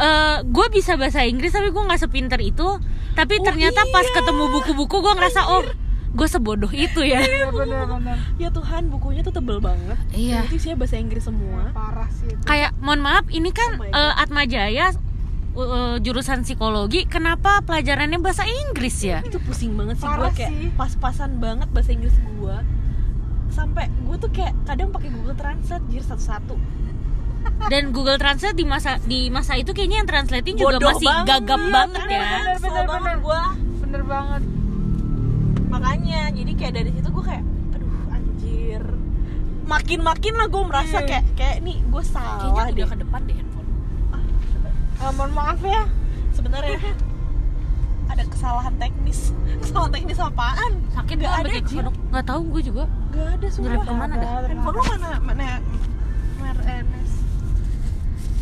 eh 0.00 0.36
gue 0.48 0.66
bisa 0.72 0.96
bahasa 0.96 1.20
Inggris 1.28 1.52
tapi 1.52 1.68
gue 1.68 1.82
nggak 1.84 2.00
sepinter 2.00 2.40
itu. 2.40 2.80
Tapi 3.12 3.34
Oh, 3.36 3.44
ternyata 3.44 3.84
pas 3.92 4.06
iya. 4.08 4.14
ketemu 4.16 4.44
buku-buku 4.48 4.96
gue 5.04 5.12
ngerasa 5.12 5.40
oh 5.52 5.68
gue 6.10 6.26
sebodoh 6.26 6.72
itu 6.72 7.04
ya. 7.04 7.20
Bener-bener 7.20 8.16
ya 8.40 8.48
Tuhan 8.48 8.88
bukunya 8.88 9.20
tuh 9.20 9.36
tebel 9.36 9.60
banget. 9.60 10.00
Iya. 10.16 10.48
itu 10.48 10.56
sih 10.56 10.72
bahasa 10.72 10.96
Inggris 10.96 11.28
semua. 11.28 11.76
Parah 11.76 12.08
sih 12.08 12.32
itu. 12.32 12.40
kayak 12.48 12.72
mohon 12.80 13.04
maaf 13.04 13.28
ini 13.28 13.52
kan 13.52 13.76
Oh 13.76 13.84
my 13.84 13.92
eh, 13.92 14.12
Atma 14.16 14.48
Jaya 14.48 14.96
eh, 15.62 15.96
jurusan 15.98 16.40
psikologi 16.40 17.04
kenapa 17.04 17.60
pelajarannya 17.60 18.18
bahasa 18.18 18.42
Inggris 18.44 18.96
ya? 19.00 19.20
Itu 19.20 19.38
pusing 19.38 19.74
banget 19.74 19.96
sih 19.96 20.06
gue 20.06 20.30
kayak 20.34 20.52
pas-pasan 20.74 21.36
banget 21.36 21.68
bahasa 21.68 21.90
Inggris 21.90 22.12
gue 22.14 22.56
sampai 23.50 23.86
gue 23.88 24.16
tuh 24.16 24.30
kayak 24.30 24.54
kadang 24.62 24.88
pakai 24.88 25.10
Google 25.10 25.34
Translate 25.34 25.84
jir 25.88 26.00
satu-satu. 26.00 26.54
Dan 27.66 27.90
Google 27.90 28.14
Translate 28.14 28.52
di 28.52 28.64
masa 28.64 29.00
di 29.00 29.26
masa 29.28 29.54
itu 29.54 29.70
kayaknya 29.70 29.96
yang 29.98 30.08
translating 30.08 30.54
juga 30.54 30.76
Bodoh 30.76 30.92
masih 30.92 31.08
banget. 31.08 31.26
gagap 31.30 31.58
Iya, 31.58 31.70
banget 31.70 32.00
kan? 32.00 32.10
ya. 32.10 32.20
Bener, 32.20 32.56
bener, 32.60 32.84
banget 32.84 33.00
bener. 33.02 33.18
gue 33.18 33.40
bener 33.80 34.02
banget. 34.04 34.42
Makanya 35.66 36.20
jadi 36.30 36.52
kayak 36.54 36.72
dari 36.74 36.90
situ 36.92 37.08
gue 37.08 37.24
kayak 37.24 37.44
aduh 37.72 37.90
anjir. 38.10 38.82
Makin-makin 39.62 40.32
lah 40.34 40.46
gue 40.46 40.62
merasa 40.62 40.98
Iya. 40.98 41.08
kayak 41.08 41.24
kayak 41.34 41.56
nih 41.62 41.76
gue 41.80 42.02
kayaknya 42.02 42.12
salah 42.12 42.66
udah 42.66 42.74
deh. 42.76 42.86
ke 42.86 42.96
depan 42.98 43.20
deh 43.24 43.39
Eh, 45.00 45.12
mohon 45.16 45.32
maaf 45.32 45.60
ya. 45.64 45.82
Sebenarnya 46.36 46.76
ada 48.10 48.22
kesalahan 48.26 48.74
teknis. 48.76 49.32
Kesalahan 49.62 49.90
teknis 49.92 50.18
apaan? 50.18 50.72
Sakit 50.92 51.14
Nggak 51.20 51.30
gak 51.30 51.40
ada, 51.40 51.48
ada 51.48 51.60
Jir. 51.64 51.84
nggak 51.88 52.24
tahu 52.26 52.40
gue 52.52 52.62
juga. 52.64 52.84
Gak 53.10 53.28
ada 53.38 53.46
sumpah. 53.48 53.80
Ke 53.80 53.92
mana 53.92 54.14
dah? 54.14 54.30
Ada, 54.40 54.46
handphone 54.50 54.74
lo 54.76 54.82
mana? 54.84 55.08
Mana 55.20 55.48
mer 56.40 56.58
Enes. 56.64 57.12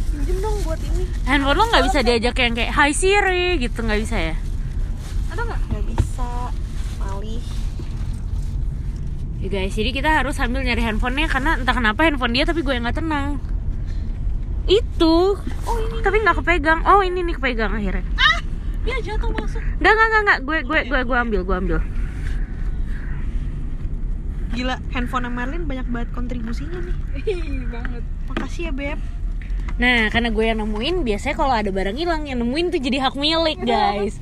Pinjem 0.08 0.36
dong 0.40 0.56
buat 0.62 0.80
ini. 0.82 1.04
Handphone 1.26 1.56
lo 1.58 1.64
nggak 1.68 1.84
bisa 1.90 1.98
diajak 2.02 2.36
yang 2.38 2.54
kayak 2.54 2.72
Hi 2.74 2.90
Siri 2.90 3.44
gitu 3.60 3.78
nggak 3.82 4.00
bisa 4.02 4.16
ya? 4.18 4.34
Ada 5.30 5.40
nggak? 5.42 5.60
Nggak 5.68 5.84
bisa. 5.94 6.30
Malih. 6.98 7.42
Ya 9.38 9.48
guys 9.48 9.74
jadi 9.74 9.90
kita 9.94 10.10
harus 10.10 10.34
sambil 10.34 10.66
nyari 10.66 10.82
handphonenya 10.82 11.30
karena 11.30 11.54
entah 11.54 11.70
kenapa 11.70 12.02
handphone 12.02 12.34
dia 12.34 12.42
tapi 12.42 12.66
gue 12.66 12.74
yang 12.74 12.82
nggak 12.82 12.98
tenang 12.98 13.38
itu 14.68 15.14
oh 15.64 15.76
ini 15.80 15.98
tapi 16.00 16.16
nggak 16.20 16.36
kepegang 16.38 16.80
oh 16.84 17.00
ini 17.00 17.20
nih 17.22 17.34
kepegang 17.34 17.72
akhirnya 17.72 18.04
dia 18.84 18.96
jatuh 19.02 19.28
masuk 19.30 19.60
Enggak, 19.80 19.92
enggak, 19.92 20.06
enggak, 20.06 20.20
enggak. 20.22 20.38
Gue, 20.42 20.58
gue, 20.62 20.80
gue, 20.86 21.00
gue 21.02 21.16
ambil, 21.18 21.40
gue 21.42 21.56
ambil. 21.58 21.78
gila 24.50 24.76
handphone 24.90 25.28
Merlin 25.28 25.64
banyak 25.64 25.86
banget 25.86 26.08
kontribusinya 26.10 26.80
nih 26.80 26.96
Ih, 27.22 27.68
banget 27.68 28.04
makasih 28.26 28.62
ya 28.64 28.72
beb 28.72 29.00
Nah, 29.78 30.10
karena 30.10 30.34
gue 30.34 30.42
yang 30.42 30.58
nemuin, 30.58 31.06
biasanya 31.06 31.38
kalau 31.38 31.54
ada 31.54 31.70
barang 31.70 31.94
hilang, 31.94 32.26
yang 32.26 32.42
nemuin 32.42 32.74
tuh 32.74 32.82
jadi 32.82 32.98
hak 32.98 33.14
milik, 33.14 33.62
guys. 33.62 34.18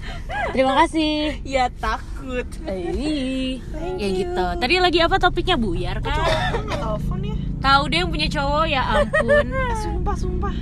Terima 0.53 0.77
kasih. 0.85 1.41
ya 1.49 1.73
takut 1.73 2.45
Eh, 2.69 3.57
Thank 3.65 3.97
ya 3.97 4.05
you. 4.05 4.17
gitu. 4.21 4.47
Tadi 4.61 4.75
lagi 4.77 5.01
apa 5.01 5.17
topiknya 5.17 5.57
buyar 5.57 6.05
kan? 6.05 6.13
nggak 6.61 6.77
telepon 6.77 7.21
ya 7.25 7.37
Tahu 7.67 7.83
deh 7.91 7.99
yang 7.99 8.11
punya 8.15 8.29
cowok 8.31 8.65
ya 8.71 8.83
ampun. 8.87 9.47
Sumpah 9.83 10.15
sumpah 10.15 10.55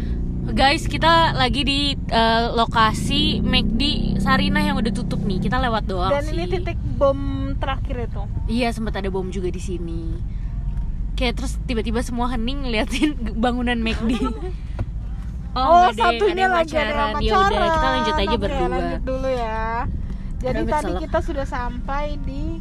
Guys, 0.55 0.88
kita 0.88 1.37
lagi 1.37 1.64
di 1.64 1.81
eh, 1.97 2.45
lokasi 2.53 3.45
McD 3.45 4.14
Sarinah 4.21 4.64
yang 4.64 4.77
udah 4.81 4.93
tutup 4.93 5.21
nih. 5.25 5.40
Kita 5.40 5.61
lewat 5.61 5.85
doang 5.85 6.12
dan 6.12 6.25
sih. 6.25 6.33
ini 6.33 6.45
titik 6.49 6.79
bom 6.97 7.53
terakhir 7.61 8.09
itu 8.09 8.23
Iya, 8.49 8.69
sempat 8.73 8.97
ada 8.97 9.09
bom 9.12 9.29
juga 9.29 9.53
di 9.53 9.61
sini. 9.61 10.17
Kayak 11.17 11.45
terus 11.45 11.61
tiba-tiba 11.69 12.01
semua 12.01 12.33
hening 12.33 12.64
ngeliatin 12.64 13.17
bangunan 13.45 13.77
McD. 13.77 14.21
oh, 15.59 15.93
deh, 15.93 15.97
satunya 15.97 16.49
yang 16.49 16.57
lagi 16.57 16.77
ada 16.77 16.93
pacaran. 17.12 17.21
Ya 17.25 17.35
udah, 17.37 17.69
kita 17.69 17.88
lanjut 17.88 18.14
aja 18.17 18.37
berdua. 18.40 18.69
lanjut 18.69 19.03
dulu 19.05 19.29
ya 19.29 19.88
jadi 20.45 20.61
Udah, 20.61 20.73
tadi 20.77 20.93
selek. 20.93 21.03
kita 21.09 21.19
sudah 21.25 21.47
sampai 21.49 22.05
di 22.21 22.54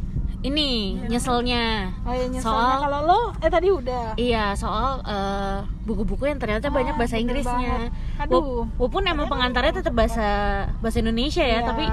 Ini 0.44 0.68
nyeselnya. 1.08 1.88
oh 2.04 2.12
ya 2.12 2.28
nyeselnya 2.28 2.44
Soal- 2.44 2.82
kalau 2.84 3.00
lo 3.02 3.20
eh 3.34 3.48
tadi 3.48 3.68
udah 3.72 4.12
Iya, 4.14 4.52
soal 4.52 5.00
eh, 5.00 5.56
buku-buku 5.82 6.28
yang 6.28 6.36
ternyata 6.36 6.68
Ah, 6.68 6.74
banyak 6.74 6.94
bahasa 6.94 7.16
Inggrisnya. 7.16 7.88
banget. 7.88 7.90
Aduh. 8.20 8.68
Walaupun 8.76 9.08
emang 9.08 9.26
pengantarnya 9.26 9.80
tetap 9.80 9.96
bahasa 9.96 10.28
bahasa 10.78 11.00
Indonesia 11.00 11.40
ya, 11.40 11.58
Iya. 11.58 11.60
tapi 11.64 11.84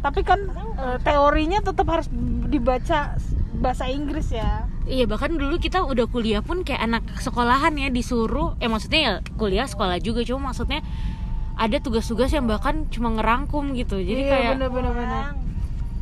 tapi 0.00 0.20
kan 0.22 0.40
eh, 0.76 0.98
teorinya 1.00 1.62
tetap 1.62 1.86
harus 1.86 2.10
dibaca 2.46 3.14
bahasa 3.52 3.84
Inggris 3.86 4.32
ya 4.32 4.64
iya 4.88 5.04
bahkan 5.04 5.30
dulu 5.30 5.60
kita 5.60 5.84
udah 5.84 6.08
kuliah 6.08 6.40
pun 6.40 6.64
kayak 6.64 6.80
anak 6.80 7.04
sekolahan 7.20 7.76
ya 7.76 7.88
disuruh, 7.88 8.56
eh 8.56 8.66
maksudnya 8.66 9.00
ya 9.00 9.12
kuliah 9.36 9.68
sekolah 9.68 10.00
juga 10.00 10.24
cuma 10.24 10.50
maksudnya 10.50 10.80
ada 11.54 11.76
tugas-tugas 11.76 12.32
yang 12.32 12.48
bahkan 12.48 12.88
cuma 12.88 13.12
ngerangkum 13.12 13.76
gitu. 13.76 14.00
Jadi 14.00 14.16
iya, 14.18 14.32
kayak 14.32 14.50
bener 14.56 14.70
bener 14.72 14.92
bener 14.96 15.24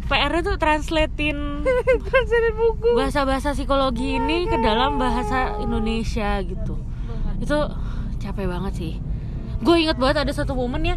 PR-nya 0.08 0.40
tuh 0.40 0.56
translatein 0.56 1.36
translate 2.08 2.56
buku. 2.56 2.96
bahasa-bahasa 2.96 3.52
psikologi 3.52 4.16
ini 4.16 4.48
ke 4.48 4.56
dalam 4.58 4.96
bahasa 4.96 5.60
Indonesia 5.60 6.40
gitu. 6.42 6.80
itu 7.38 7.58
capek 8.18 8.50
banget 8.50 8.72
sih. 8.74 8.92
Gue 9.62 9.84
inget 9.86 10.00
banget 10.00 10.26
ada 10.26 10.32
satu 10.34 10.56
momen 10.58 10.82
ya 10.82 10.96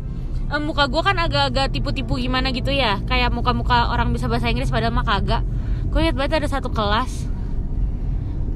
eh, 0.52 0.62
muka 0.64 0.88
gue 0.90 1.02
kan 1.04 1.20
agak-agak 1.20 1.76
tipu-tipu 1.76 2.18
gimana 2.18 2.50
gitu 2.56 2.72
ya. 2.72 3.04
Kayak 3.06 3.36
muka-muka 3.36 3.92
orang 3.92 4.16
bisa 4.16 4.26
bahasa 4.32 4.50
Inggris 4.50 4.72
padahal 4.74 4.96
mah 4.96 5.06
kagak. 5.06 5.44
Gue 5.92 6.08
inget 6.08 6.16
banget 6.16 6.42
ada 6.42 6.48
satu 6.50 6.72
kelas. 6.72 7.28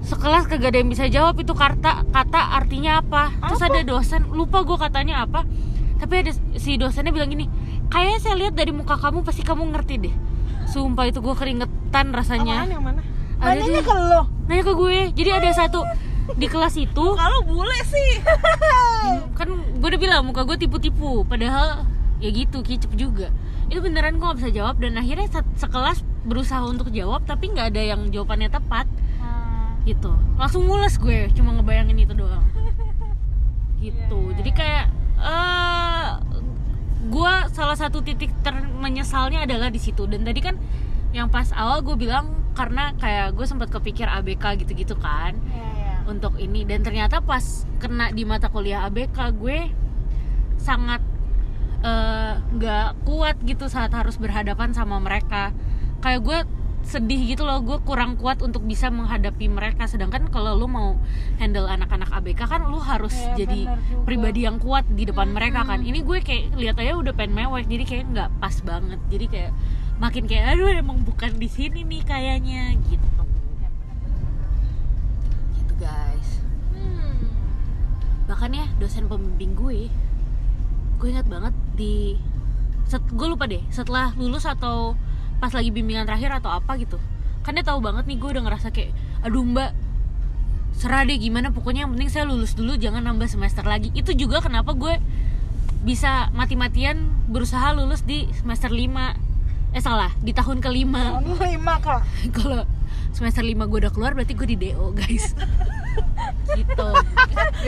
Sekelas 0.08 0.48
kagak 0.50 0.72
ada 0.72 0.80
yang 0.82 0.89
bisa 0.89 1.06
jawab 1.12 1.36
itu 1.38 1.52
kata 1.52 2.08
kata 2.10 2.41
artinya 2.58 3.04
apa. 3.04 3.36
Terus 3.44 3.62
Apa? 3.62 3.70
ada 3.76 3.82
dosen 3.86 4.22
lupa 4.32 4.63
gue 4.63 4.78
katanya 4.80 5.28
apa. 5.28 5.44
Tapi 6.00 6.13
ada 6.26 6.32
si 6.58 6.80
dosennya 6.80 7.12
bilang 7.12 7.30
gini 7.30 7.46
kayaknya 7.89 8.20
saya 8.20 8.36
lihat 8.36 8.54
dari 8.58 8.72
muka 8.74 8.98
kamu 8.98 9.22
pasti 9.22 9.46
kamu 9.46 9.72
ngerti 9.72 9.96
deh 10.10 10.15
sumpah 10.65 11.06
itu 11.06 11.19
gue 11.19 11.32
keringetan 11.32 12.12
rasanya. 12.12 12.62
Apaan 12.62 12.71
yang 12.71 12.84
mana? 12.84 13.01
Ada 13.36 13.49
nanyanya 13.58 13.82
di- 13.82 13.86
ke 13.86 13.93
lo. 13.93 14.21
Nanya 14.45 14.63
ke 14.63 14.73
gue. 14.73 14.97
Jadi 15.13 15.30
ada 15.30 15.49
satu 15.51 15.80
di 16.34 16.47
kelas 16.47 16.75
itu. 16.75 17.06
Kalau 17.21 17.39
bule 17.43 17.80
sih. 17.84 18.10
Kan 19.34 19.49
gue 19.75 19.88
udah 19.88 19.99
bilang 19.99 20.21
muka 20.23 20.43
gue 20.43 20.58
tipu-tipu. 20.58 21.23
Padahal 21.23 21.84
ya 22.17 22.30
gitu 22.30 22.62
kicep 22.62 22.89
juga. 22.93 23.30
Itu 23.65 23.82
beneran 23.82 24.15
gue 24.15 24.25
gak 24.25 24.39
bisa 24.39 24.51
jawab. 24.51 24.78
Dan 24.78 24.95
akhirnya 24.95 25.28
se- 25.28 25.54
sekelas 25.58 26.01
berusaha 26.25 26.63
untuk 26.63 26.89
jawab 26.89 27.21
tapi 27.23 27.49
nggak 27.49 27.69
ada 27.69 27.82
yang 27.86 28.10
jawabannya 28.10 28.49
tepat. 28.49 28.89
Gitu. 29.86 30.10
Langsung 30.36 30.65
mules 30.65 30.95
gue. 30.95 31.30
Cuma 31.32 31.54
ngebayangin 31.54 31.97
itu 31.99 32.13
doang. 32.13 32.41
Gitu. 33.78 34.19
Jadi 34.34 34.51
kayak 34.51 34.86
eh 35.15 35.32
gue 35.45 35.64
salah 37.75 37.91
satu 37.91 37.99
titik 38.07 38.31
ter 38.39 38.55
menyesalnya 38.55 39.43
adalah 39.43 39.67
di 39.67 39.77
situ. 39.83 40.07
Dan 40.07 40.23
tadi 40.23 40.39
kan 40.39 40.55
yang 41.11 41.27
pas 41.27 41.51
awal 41.51 41.83
gue 41.83 41.95
bilang 41.99 42.31
karena 42.55 42.95
kayak 42.95 43.35
gue 43.35 43.43
sempat 43.43 43.67
kepikir 43.67 44.07
ABK 44.07 44.63
gitu-gitu 44.63 44.95
kan 44.95 45.35
Iya, 45.35 45.67
iya. 45.75 45.93
untuk 46.07 46.39
ini. 46.39 46.63
Dan 46.63 46.88
ternyata 46.88 47.19
pas 47.19 47.67
kena 47.83 48.15
di 48.15 48.23
mata 48.23 48.47
kuliah 48.47 48.88
ABK 48.88 49.35
gue 49.35 49.59
sangat 50.55 51.03
eh, 51.83 52.33
nggak 52.39 53.03
kuat 53.03 53.35
gitu 53.43 53.67
saat 53.67 53.91
harus 53.91 54.15
berhadapan 54.15 54.71
sama 54.71 54.97
mereka. 55.03 55.51
Kayak 55.99 56.21
gue 56.23 56.39
sedih 56.86 57.34
gitu 57.34 57.43
loh 57.43 57.60
gue 57.65 57.82
kurang 57.82 58.15
kuat 58.15 58.39
untuk 58.45 58.62
bisa 58.63 58.93
menghadapi 58.93 59.50
mereka. 59.50 59.89
Sedangkan 59.89 60.30
kalau 60.30 60.54
lu 60.54 60.69
mau 60.69 60.95
handle 61.41 61.65
anak-anak 61.65 62.13
ABK 62.13 62.41
kan 62.45 62.62
lu 62.69 62.78
harus 62.78 63.13
Iya, 63.15 63.43
jadi 63.43 63.62
pribadi 64.06 64.45
yang 64.45 64.62
kuat 64.62 64.86
di 64.88 65.04
depan 65.10 65.34
mereka 65.34 65.65
kan. 65.65 65.82
Ini 65.82 66.06
gue 66.06 66.21
kayak 66.21 66.56
lihat 66.56 66.78
aja 66.78 66.93
udah 66.95 67.13
pengen 67.17 67.34
mewek 67.34 67.65
jadi 67.65 67.84
kayak 67.84 68.06
nggak 68.13 68.30
pas 68.38 68.56
banget. 68.62 69.00
Jadi 69.10 69.26
kayak 69.28 69.52
makin 69.98 70.24
kayak 70.30 70.56
aduh 70.56 70.69
emang 70.69 71.02
bukan 71.02 71.34
di 71.36 71.50
sini 71.50 71.82
nih 71.82 72.02
kayaknya 72.06 72.78
gitu. 72.88 73.10
Gitu 75.58 75.74
guys. 75.82 76.30
Hmm. 76.76 77.28
bahkan 78.26 78.50
ya 78.52 78.65
dosen 78.82 79.06
pembimbing 79.06 79.54
gue 79.54 79.80
gue 80.95 81.08
ingat 81.12 81.28
banget 81.30 81.54
di 81.78 82.17
set, 82.88 83.04
gue 83.12 83.28
lupa 83.28 83.45
deh 83.45 83.62
setelah 83.74 84.15
lulus 84.15 84.48
atau 84.48 84.95
pas 85.38 85.52
lagi 85.52 85.69
bimbingan 85.71 86.08
terakhir 86.08 86.32
atau 86.39 86.52
apa 86.52 86.78
gitu. 86.80 86.98
Kan 87.45 87.60
dia 87.60 87.65
tahu 87.65 87.84
banget 87.84 88.10
nih 88.10 88.17
gue 88.17 88.30
udah 88.36 88.43
ngerasa 88.45 88.74
kayak 88.74 88.95
aduh 89.21 89.45
mbak 89.45 89.71
serah 90.76 91.08
deh 91.08 91.15
gimana? 91.15 91.52
Pokoknya 91.56 91.88
yang 91.88 91.95
penting 91.95 92.12
saya 92.12 92.26
lulus 92.28 92.54
dulu 92.58 92.76
jangan 92.76 93.04
nambah 93.06 93.28
semester 93.30 93.63
lagi. 93.63 93.91
Itu 93.95 94.12
juga 94.15 94.43
kenapa 94.43 94.76
gue 94.76 95.00
bisa 95.86 96.34
mati-matian 96.34 97.13
berusaha 97.30 97.71
lulus 97.78 98.02
di 98.02 98.26
semester 98.34 98.74
5 98.74 99.76
eh 99.76 99.84
salah 99.84 100.12
di 100.24 100.32
tahun 100.32 100.63
kelima. 100.63 101.19
Tahun 101.19 101.36
lima 101.52 101.78
kak. 101.84 102.02
Kalau 102.36 102.63
semester 103.15 103.43
5 103.43 103.56
gue 103.71 103.80
udah 103.88 103.93
keluar 103.95 104.12
berarti 104.12 104.36
gue 104.36 104.48
di 104.56 104.58
DO 104.60 104.91
guys 104.91 105.32
gitu 106.53 106.88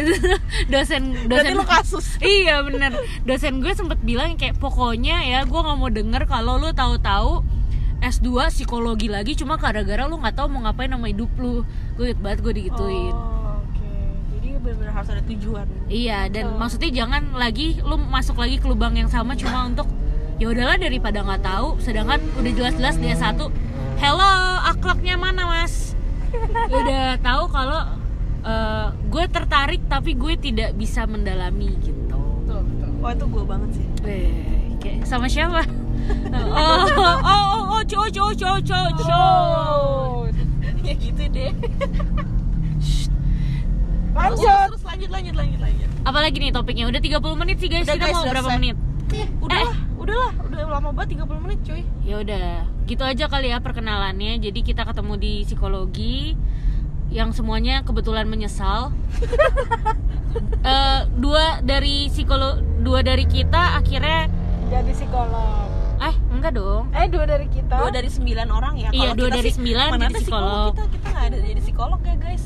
dosen 0.73 1.03
Berarti 1.25 1.53
dosen 1.53 1.57
lu 1.57 1.65
kasus. 1.65 2.07
iya 2.37 2.61
bener 2.61 2.93
dosen 3.25 3.59
gue 3.59 3.73
sempet 3.73 3.99
bilang 4.01 4.37
kayak 4.37 4.57
pokoknya 4.61 5.25
ya 5.25 5.39
gue 5.43 5.59
nggak 5.59 5.77
mau 5.77 5.89
denger 5.89 6.23
kalau 6.29 6.61
lu 6.61 6.69
tahu-tahu 6.71 7.41
S2 7.97 8.53
psikologi 8.53 9.09
lagi 9.09 9.33
cuma 9.33 9.57
gara-gara 9.57 10.05
lu 10.05 10.21
nggak 10.21 10.37
tahu 10.37 10.47
mau 10.53 10.61
ngapain 10.69 10.93
sama 10.93 11.09
hidup 11.09 11.31
lu 11.41 11.65
gue 11.97 12.13
banget 12.13 12.39
gue 12.45 12.53
digituin 12.61 13.15
Oh, 13.17 13.65
oke. 13.65 13.89
Jadi 14.37 14.47
benar-benar 14.61 14.93
harus 15.01 15.09
ada 15.09 15.23
tujuan. 15.25 15.65
Iya, 15.89 16.29
dan 16.29 16.53
maksudnya 16.61 16.93
jangan 16.93 17.33
lagi 17.33 17.81
lu 17.81 17.97
masuk 17.97 18.37
lagi 18.37 18.61
ke 18.61 18.69
lubang 18.69 18.93
yang 18.93 19.09
sama 19.09 19.33
cuma 19.33 19.65
untuk 19.65 19.89
ya 20.37 20.53
udahlah 20.53 20.77
daripada 20.77 21.25
nggak 21.25 21.41
tahu, 21.41 21.81
sedangkan 21.81 22.21
udah 22.37 22.51
jelas-jelas 22.53 22.95
dia 23.01 23.17
satu, 23.17 23.49
hello 23.97 24.33
akhlaknya 24.69 25.17
mana 25.17 25.49
mas? 25.49 25.97
udah 26.69 27.17
tahu 27.23 27.43
kalau 27.49 27.81
eh, 28.47 28.88
gue 29.12 29.23
tertarik 29.27 29.81
tapi 29.91 30.15
gue 30.15 30.33
tidak 30.39 30.71
bisa 30.73 31.03
mendalami 31.03 31.75
gitu. 31.83 32.19
Betul, 32.47 32.63
betul. 32.63 32.89
Wah 33.03 33.12
itu 33.12 33.25
gue 33.27 33.43
banget 33.43 33.69
sih. 33.75 33.88
Eh, 34.07 34.71
kayak 34.79 35.03
sama 35.03 35.27
siapa? 35.27 35.67
oh, 36.55 36.88
oh, 36.95 37.15
oh, 37.27 37.62
oh, 37.75 37.81
cowok, 37.83 38.10
cowok, 38.15 38.33
cowok, 38.39 38.62
cowok, 38.63 38.91
cowok. 39.03 40.25
ya 40.88 40.93
gitu 40.95 41.23
deh. 41.27 41.51
Lanjut. 44.17 44.67
Terus 44.73 44.83
lanjut 44.88 45.10
lanjut 45.13 45.36
lanjut 45.36 45.60
lanjut. 45.62 45.89
Apalagi 46.07 46.38
nih 46.39 46.51
topiknya? 46.55 46.86
Udah 46.89 47.01
30 47.03 47.21
menit 47.38 47.57
sih 47.60 47.69
guys. 47.69 47.86
Udah, 47.86 47.95
Kita 47.99 48.05
guys, 48.07 48.15
mau 48.17 48.25
berapa 48.25 48.49
selesai. 48.49 48.57
menit? 48.57 48.77
Udah 49.39 49.60
lah, 49.63 49.77
udah 49.99 50.15
lah, 50.15 50.31
udah 50.47 50.60
lama 50.67 50.89
banget 50.91 51.19
30 51.19 51.43
menit 51.43 51.60
cuy. 51.63 51.81
ya 52.03 52.15
udah 52.23 52.47
gitu 52.88 53.03
aja 53.03 53.27
kali 53.27 53.51
ya 53.51 53.60
perkenalannya 53.60 54.39
jadi 54.39 54.60
kita 54.63 54.88
ketemu 54.88 55.13
di 55.19 55.33
psikologi 55.43 56.39
yang 57.17 57.34
semuanya 57.34 57.82
kebetulan 57.82 58.25
menyesal 58.25 58.93
Eh, 60.60 60.99
dua 61.17 61.63
dari 61.63 62.08
psikolo 62.08 62.60
dua 62.77 63.01
dari 63.01 63.25
kita 63.25 63.73
akhirnya 63.75 64.30
Jadi 64.67 64.91
psikolog. 64.93 65.65
eh 65.97 66.13
enggak 66.30 66.53
dong 66.53 66.91
Eh, 66.93 67.08
dua 67.08 67.25
dari 67.25 67.47
kita. 67.47 67.73
Dua 67.73 67.89
dari 67.89 68.06
sembilan 68.06 68.47
orang 68.47 68.73
ya. 68.77 68.89
Iya, 68.91 69.01
Kalau 69.08 69.15
dua 69.17 69.27
kita 69.27 69.36
dari 69.36 69.49
sih, 69.49 69.56
sembilan 69.58 69.88
mana 69.88 69.97
jadi 69.97 70.06
ada 70.06 70.19
psikolog. 70.19 70.69
Kita 70.69 70.86
kita 70.86 71.08
nggak 71.08 71.25
ada 71.25 71.38
jadi 71.41 71.62
psikolog 71.63 71.99
ya 72.03 72.15
guys. 72.17 72.43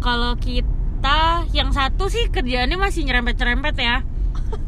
kalau 0.00 0.32
kita 0.34 1.20
yang 1.52 1.70
satu 1.70 2.04
sih 2.08 2.24
kerjaannya 2.26 2.76
masih 2.76 3.04
nyerempet 3.04 3.36
nyerempet 3.36 3.74
ya 3.76 3.96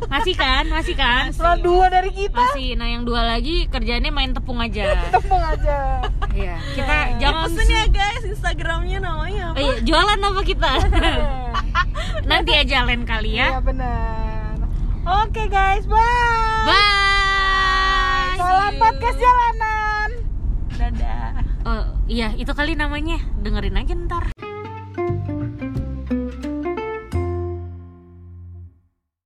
masih 0.04 0.34
kan 0.34 0.64
masih 0.66 0.92
kan 0.92 1.32
Nah, 1.32 1.56
dua 1.56 1.86
dari 1.88 2.10
kita. 2.10 2.34
masih 2.34 2.74
nah 2.74 2.84
yang 2.84 3.02
dua 3.02 3.24
lagi 3.24 3.64
kerjaannya 3.66 4.08
main 4.08 4.30
tepung 4.30 4.58
aja 4.58 4.98
Tepung 5.14 5.38
aja. 5.38 6.04
Iya 6.30 6.56
kita 6.72 6.94
jangan 7.18 7.48
Pesen 7.48 7.68
ya 7.68 7.84
guys, 7.86 8.22
Instagramnya 8.24 8.98
namanya 9.00 9.42
apa? 9.50 9.56
Eh, 9.58 9.74
jualan 9.82 10.18
apa 10.18 10.40
kita 10.42 10.70
nanti 12.30 12.52
aja 12.52 12.82
lain 12.82 13.02
kali 13.02 13.36
Iya 13.36 13.48
ya 13.50 13.60
benar. 13.60 14.54
Oke 15.02 15.44
guys, 15.46 15.84
bye. 15.84 15.98
bye 16.64 18.32
Salam 18.34 18.72
podcast 18.76 19.18
jalanan. 19.18 20.10
Dadah. 20.72 21.30
Oh 21.62 21.82
iya 22.06 22.32
itu 22.32 22.50
kali 22.50 22.74
namanya 22.74 23.20
dengerin 23.36 23.76
aja 23.76 23.94
ntar 23.94 24.24